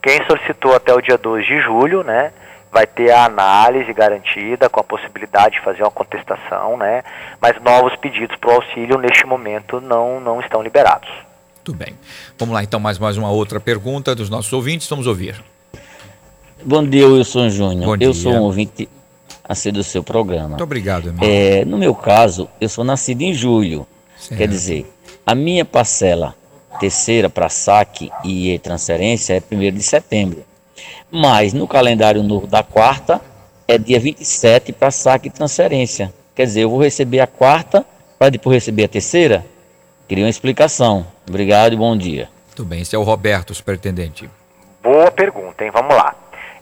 [0.00, 2.32] Quem solicitou até o dia 2 de julho, né,
[2.72, 7.02] vai ter a análise garantida com a possibilidade de fazer uma contestação, né,
[7.38, 11.10] mas novos pedidos para o auxílio neste momento não, não estão liberados.
[11.56, 11.98] Muito bem.
[12.38, 15.38] Vamos lá então, mais, mais uma outra pergunta dos nossos ouvintes, vamos ouvir.
[16.64, 17.84] Bom dia, Wilson Júnior.
[17.84, 18.08] Bom dia.
[18.08, 18.88] Eu sou um ouvinte
[19.44, 20.48] a ser do seu programa.
[20.48, 21.22] Muito obrigado, amigo.
[21.22, 23.86] É, no meu caso, eu sou nascido em julho.
[24.16, 24.38] Certo.
[24.38, 24.91] Quer dizer,
[25.26, 26.34] a minha parcela
[26.80, 30.44] terceira para saque e transferência é 1 de setembro.
[31.10, 33.20] Mas no calendário novo da quarta
[33.68, 36.12] é dia 27 para saque e transferência.
[36.34, 37.84] Quer dizer, eu vou receber a quarta
[38.18, 39.44] para depois receber a terceira?
[40.08, 41.06] Queria uma explicação.
[41.28, 42.28] Obrigado e bom dia.
[42.48, 44.28] Muito bem, esse é o Roberto, superintendente.
[44.82, 45.70] Boa pergunta, hein?
[45.72, 46.14] Vamos lá.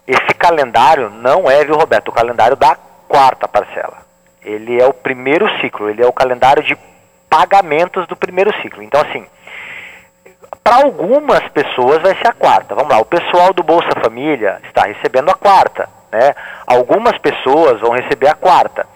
[0.07, 2.77] Esse calendário não é, viu, Roberto, o calendário da
[3.09, 3.99] quarta parcela.
[4.45, 6.77] Ele é o primeiro ciclo, ele é o calendário de
[7.31, 8.83] pagamentos do primeiro ciclo.
[8.83, 9.25] Então, assim,
[10.63, 12.75] para algumas pessoas vai ser a quarta.
[12.75, 16.35] Vamos lá, o pessoal do Bolsa Família está recebendo a quarta, né?
[16.67, 18.87] Algumas pessoas vão receber a quarta.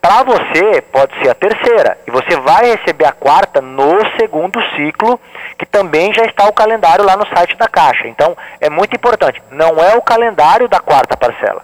[0.00, 1.98] Para você, pode ser a terceira.
[2.06, 5.18] E você vai receber a quarta no segundo ciclo,
[5.58, 8.06] que também já está o calendário lá no site da Caixa.
[8.06, 9.42] Então, é muito importante.
[9.50, 11.62] Não é o calendário da quarta parcela.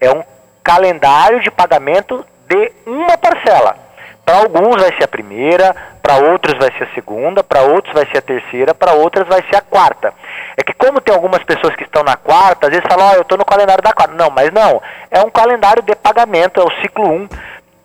[0.00, 0.24] É um
[0.62, 3.83] calendário de pagamento de uma parcela.
[4.24, 8.06] Para alguns vai ser a primeira, para outros vai ser a segunda, para outros vai
[8.06, 10.14] ser a terceira, para outras vai ser a quarta.
[10.56, 13.22] É que como tem algumas pessoas que estão na quarta, às vezes falam, oh, eu
[13.22, 14.14] estou no calendário da quarta.
[14.14, 14.80] Não, mas não.
[15.10, 17.28] É um calendário de pagamento, é o ciclo 1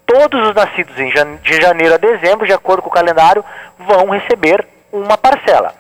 [0.09, 3.45] todos os nascidos de janeiro a dezembro, de acordo com o calendário,
[3.77, 5.71] vão receber uma parcela.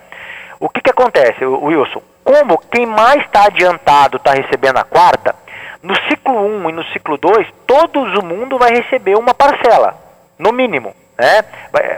[0.59, 2.01] O que, que acontece, Wilson?
[2.23, 5.33] Como quem mais está adiantado está recebendo a quarta,
[5.81, 9.97] no ciclo 1 e no ciclo 2, todo o mundo vai receber uma parcela,
[10.39, 10.95] no mínimo.
[11.17, 11.43] Né?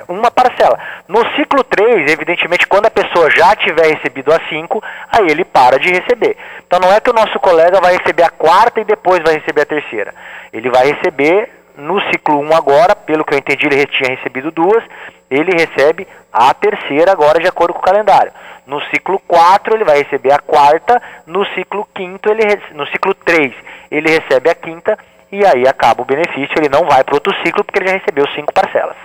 [0.07, 0.79] Uma parcela.
[1.07, 5.77] No ciclo 3, evidentemente, quando a pessoa já tiver recebido a 5, aí ele para
[5.77, 6.35] de receber.
[6.65, 9.61] Então não é que o nosso colega vai receber a quarta e depois vai receber
[9.61, 10.13] a terceira.
[10.51, 14.83] Ele vai receber no ciclo 1 agora, pelo que eu entendi, ele tinha recebido duas,
[15.29, 18.31] ele recebe a terceira agora de acordo com o calendário.
[18.65, 23.53] No ciclo 4 ele vai receber a quarta, no ciclo quinto ele no ciclo 3
[23.89, 24.97] ele recebe a quinta
[25.31, 28.25] e aí acaba o benefício, ele não vai para outro ciclo porque ele já recebeu
[28.35, 28.97] cinco parcelas.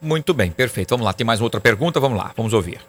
[0.00, 0.90] Muito bem, perfeito.
[0.90, 2.80] Vamos lá, tem mais outra pergunta, vamos lá, vamos ouvir.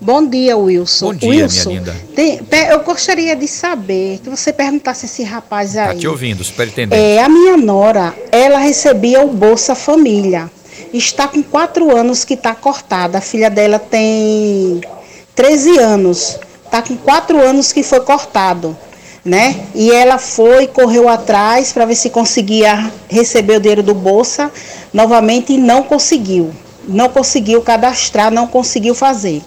[0.00, 1.06] Bom dia, Wilson.
[1.06, 1.96] Bom dia, Wilson, minha linda.
[2.14, 5.88] Tem, eu gostaria de saber, que você perguntasse esse rapaz tá aí.
[5.88, 7.00] Está te ouvindo, superintendente.
[7.00, 10.50] É, a minha nora, ela recebia o Bolsa Família.
[10.92, 13.18] Está com quatro anos que está cortada.
[13.18, 14.80] A filha dela tem
[15.34, 16.38] 13 anos.
[16.64, 18.76] Está com quatro anos que foi cortado.
[19.24, 19.66] Né?
[19.74, 24.50] E ela foi, correu atrás para ver se conseguia receber o dinheiro do Bolsa
[24.94, 26.50] novamente não conseguiu
[26.88, 29.42] não conseguiu cadastrar, não conseguiu fazer.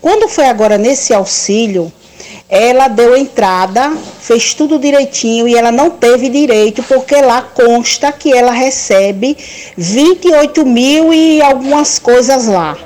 [0.00, 1.92] Quando foi agora nesse auxílio,
[2.48, 8.32] ela deu entrada, fez tudo direitinho e ela não teve direito, porque lá consta que
[8.32, 9.36] ela recebe
[9.76, 12.76] 28 mil e algumas coisas lá,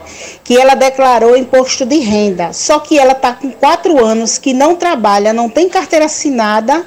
[0.48, 2.54] que ela declarou imposto de renda.
[2.54, 6.86] Só que ela está com quatro anos que não trabalha, não tem carteira assinada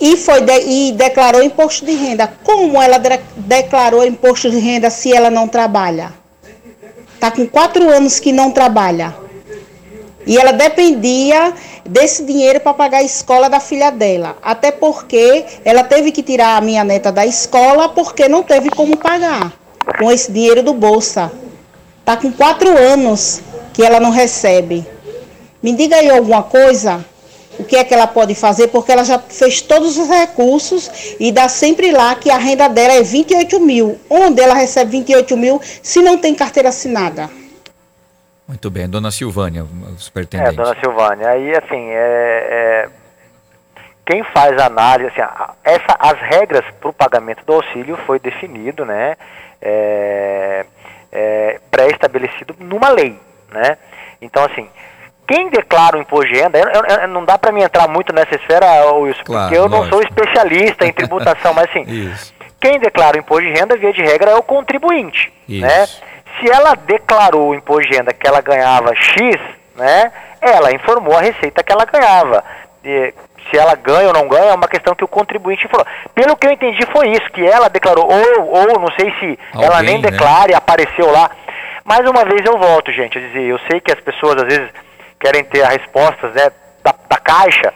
[0.00, 2.32] e foi de, e declarou imposto de renda.
[2.42, 6.10] Como ela de, declarou imposto de renda se ela não trabalha?
[7.12, 9.14] Está com quatro anos que não trabalha.
[10.26, 11.52] E ela dependia
[11.84, 14.38] desse dinheiro para pagar a escola da filha dela.
[14.42, 18.96] Até porque ela teve que tirar a minha neta da escola porque não teve como
[18.96, 19.52] pagar
[19.98, 21.30] com esse dinheiro do Bolsa.
[22.06, 23.42] Está com quatro anos
[23.74, 24.86] que ela não recebe.
[25.60, 27.04] Me diga aí alguma coisa
[27.58, 31.32] o que é que ela pode fazer, porque ela já fez todos os recursos e
[31.32, 33.98] dá sempre lá que a renda dela é 28 mil.
[34.08, 37.28] Onde ela recebe 28 mil se não tem carteira assinada?
[38.46, 40.50] Muito bem, dona Silvânia, superintendente.
[40.50, 42.88] É, dona Silvânia, aí assim, é, é
[44.06, 45.28] quem faz a análise, assim,
[45.64, 49.16] essa, as regras para o pagamento do auxílio foi definido, né,
[49.60, 50.64] é,
[51.16, 53.18] é, pré-estabelecido numa lei,
[53.50, 53.78] né,
[54.20, 54.68] então assim,
[55.26, 58.12] quem declara o imposto de renda, eu, eu, eu, não dá para mim entrar muito
[58.14, 59.82] nessa esfera, Wilson, claro, porque eu lógico.
[59.82, 62.32] não sou especialista em tributação, mas assim, Isso.
[62.60, 65.66] quem declara o imposto de renda, via de regra, é o contribuinte, Isso.
[65.66, 65.86] né?
[66.38, 69.40] Se ela declarou o imposto de renda que ela ganhava X,
[69.74, 72.44] né, ela informou a receita que ela ganhava.
[72.84, 73.12] E,
[73.50, 75.86] se ela ganha ou não ganha é uma questão que o contribuinte falou.
[76.14, 79.66] Pelo que eu entendi foi isso, que ela declarou, ou, ou não sei se Alguém,
[79.66, 80.10] ela nem né?
[80.10, 81.30] declara e apareceu lá.
[81.84, 84.70] Mais uma vez eu volto, gente, a dizer, eu sei que as pessoas às vezes
[85.20, 86.50] querem ter as respostas né,
[86.82, 87.72] da, da Caixa,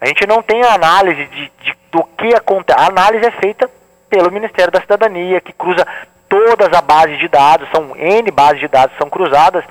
[0.00, 2.78] a gente não tem a análise de, de, do que acontece.
[2.78, 3.70] A análise é feita
[4.10, 5.86] pelo Ministério da Cidadania, que cruza
[6.28, 9.64] todas as bases de dados, são N bases de dados são cruzadas.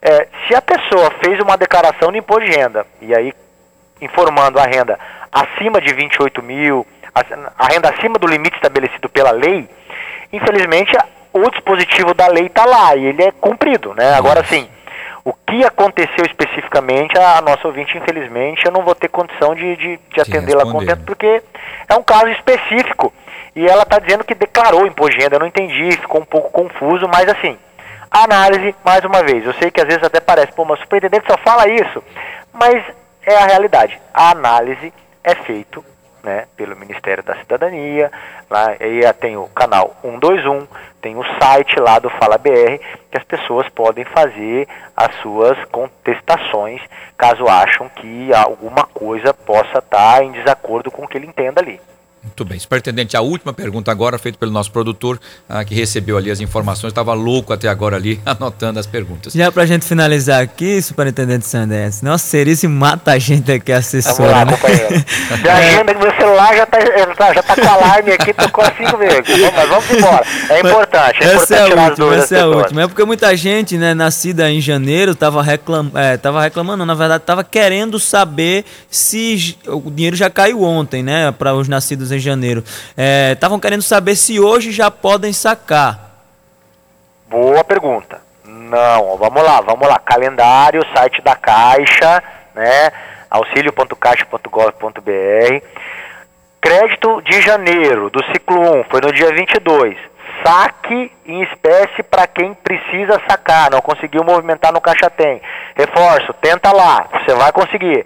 [0.00, 3.34] É, se a pessoa fez uma declaração de imposto de renda, e aí
[4.00, 4.98] informando a renda
[5.32, 9.68] acima de 28 mil, a, renda acima do limite estabelecido pela lei,
[10.32, 10.96] infelizmente
[11.32, 13.94] o dispositivo da lei está lá e ele é cumprido.
[13.94, 14.14] Né?
[14.14, 14.68] Agora sim,
[15.24, 20.00] o que aconteceu especificamente, a nossa ouvinte, infelizmente, eu não vou ter condição de, de,
[20.14, 21.42] de atendê-la contento, porque
[21.88, 23.12] é um caso específico.
[23.54, 26.50] E ela está dizendo que declarou imposto de renda, eu não entendi, ficou um pouco
[26.50, 27.58] confuso, mas assim,
[28.10, 31.26] análise, mais uma vez, eu sei que às vezes até parece, pô, mas o superintendente
[31.26, 32.04] só fala isso,
[32.52, 32.84] mas
[33.26, 34.00] é a realidade.
[34.14, 35.84] A análise é feito
[36.22, 38.10] né, pelo Ministério da Cidadania,
[38.50, 40.66] lá aí tem o canal 121,
[41.00, 46.80] tem o site lá do Fala BR, que as pessoas podem fazer as suas contestações,
[47.16, 51.80] caso acham que alguma coisa possa estar em desacordo com o que ele entenda ali.
[52.36, 52.58] Muito bem.
[52.58, 55.18] Superintendente, a última pergunta agora, feita pelo nosso produtor,
[55.48, 59.32] ah, que recebeu ali as informações, estava louco até agora ali, anotando as perguntas.
[59.32, 64.16] Já para a gente finalizar aqui, Superintendente Sanders, nossa, Serice mata a gente aqui, assessora,
[64.16, 64.52] Vamos lá, né?
[64.52, 65.04] companheiro.
[65.50, 69.52] agenda que meu celular já está já tá com alarme aqui, tocou cinco vezes.
[69.56, 70.26] Mas vamos embora.
[70.50, 72.82] É importante, é essa importante é a última, essa é a última.
[72.82, 77.22] É porque muita gente, né, nascida em janeiro, estava reclam, é, tava reclamando, na verdade,
[77.22, 82.25] estava querendo saber se o dinheiro já caiu ontem, né, para os nascidos em em
[82.26, 82.62] janeiro.
[83.32, 86.06] Estavam é, querendo saber se hoje já podem sacar.
[87.28, 88.20] Boa pergunta.
[88.44, 89.98] Não, vamos lá, vamos lá.
[89.98, 92.22] Calendário, site da Caixa,
[92.54, 92.92] né?
[93.30, 95.62] auxilio.caixa.gov.br.
[96.60, 99.96] Crédito de janeiro do ciclo 1 foi no dia 22.
[100.44, 105.40] Saque em espécie para quem precisa sacar, não conseguiu movimentar no Caixa Tem.
[105.74, 108.04] Reforço, tenta lá, você vai conseguir.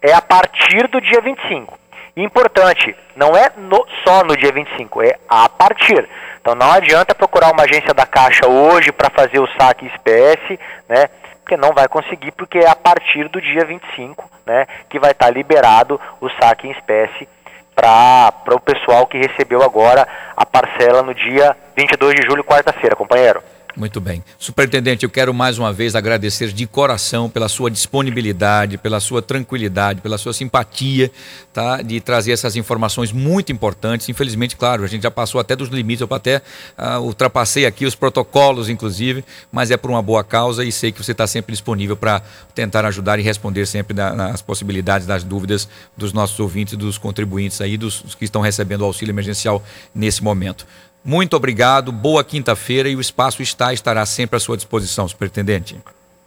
[0.00, 1.78] É a partir do dia 25.
[2.16, 6.06] Importante, não é no, só no dia 25, é a partir.
[6.40, 11.08] Então não adianta procurar uma agência da Caixa hoje para fazer o saque espécie, né?
[11.40, 14.66] Porque não vai conseguir, porque é a partir do dia 25, né?
[14.90, 17.26] Que vai estar tá liberado o saque em espécie
[17.74, 20.06] para o pessoal que recebeu agora
[20.36, 23.42] a parcela no dia 22 de julho, quarta-feira, companheiro.
[23.74, 24.22] Muito bem.
[24.38, 30.02] Superintendente, eu quero mais uma vez agradecer de coração pela sua disponibilidade, pela sua tranquilidade,
[30.02, 31.10] pela sua simpatia,
[31.52, 31.80] tá?
[31.80, 34.08] De trazer essas informações muito importantes.
[34.10, 36.42] Infelizmente, claro, a gente já passou até dos limites, eu até
[36.76, 41.02] uh, ultrapassei aqui os protocolos, inclusive, mas é por uma boa causa e sei que
[41.02, 42.20] você está sempre disponível para
[42.54, 45.66] tentar ajudar e responder sempre na, nas possibilidades, das dúvidas
[45.96, 49.62] dos nossos ouvintes, dos contribuintes aí, dos, dos que estão recebendo o auxílio emergencial
[49.94, 50.66] nesse momento.
[51.04, 55.80] Muito obrigado, boa quinta-feira e o espaço está estará sempre à sua disposição, superintendente.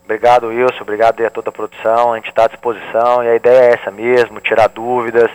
[0.03, 3.71] Obrigado, Wilson, obrigado a toda a produção, a gente está à disposição e a ideia
[3.71, 5.31] é essa mesmo, tirar dúvidas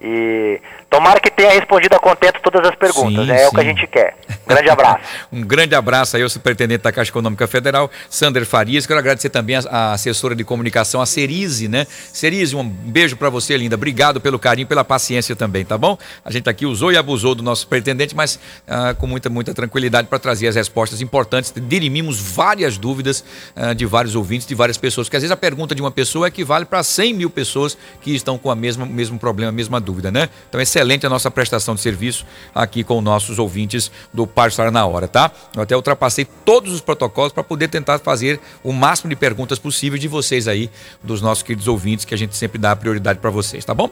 [0.00, 0.60] e
[0.94, 3.46] tomara que tenha respondido a contento todas as perguntas, sim, é sim.
[3.46, 4.14] o que a gente quer.
[4.28, 5.00] Um grande abraço.
[5.32, 8.86] um grande abraço aí ao superintendente da Caixa Econômica Federal, Sander Farias.
[8.86, 11.84] Quero agradecer também a, a assessora de comunicação, a Cerise, né?
[12.12, 13.74] Cerise, um beijo para você, linda.
[13.74, 15.98] Obrigado pelo carinho, pela paciência também, tá bom?
[16.24, 18.38] A gente aqui usou e abusou do nosso superintendente, mas
[18.68, 21.52] ah, com muita, muita tranquilidade para trazer as respostas importantes.
[21.56, 23.24] Dirimimos várias dúvidas
[23.56, 26.28] ah, de vários ouvintes, de várias pessoas, porque às vezes a pergunta de uma pessoa
[26.28, 30.28] equivale para 100 mil pessoas que estão com o mesmo problema, a mesma dúvida, né?
[30.48, 35.08] Então, excelente a nossa prestação de serviço aqui com nossos ouvintes do Parçar na Hora,
[35.08, 35.30] tá?
[35.56, 39.98] Eu até ultrapassei todos os protocolos para poder tentar fazer o máximo de perguntas possível
[39.98, 40.70] de vocês aí,
[41.02, 43.90] dos nossos queridos ouvintes, que a gente sempre dá prioridade para vocês, tá bom?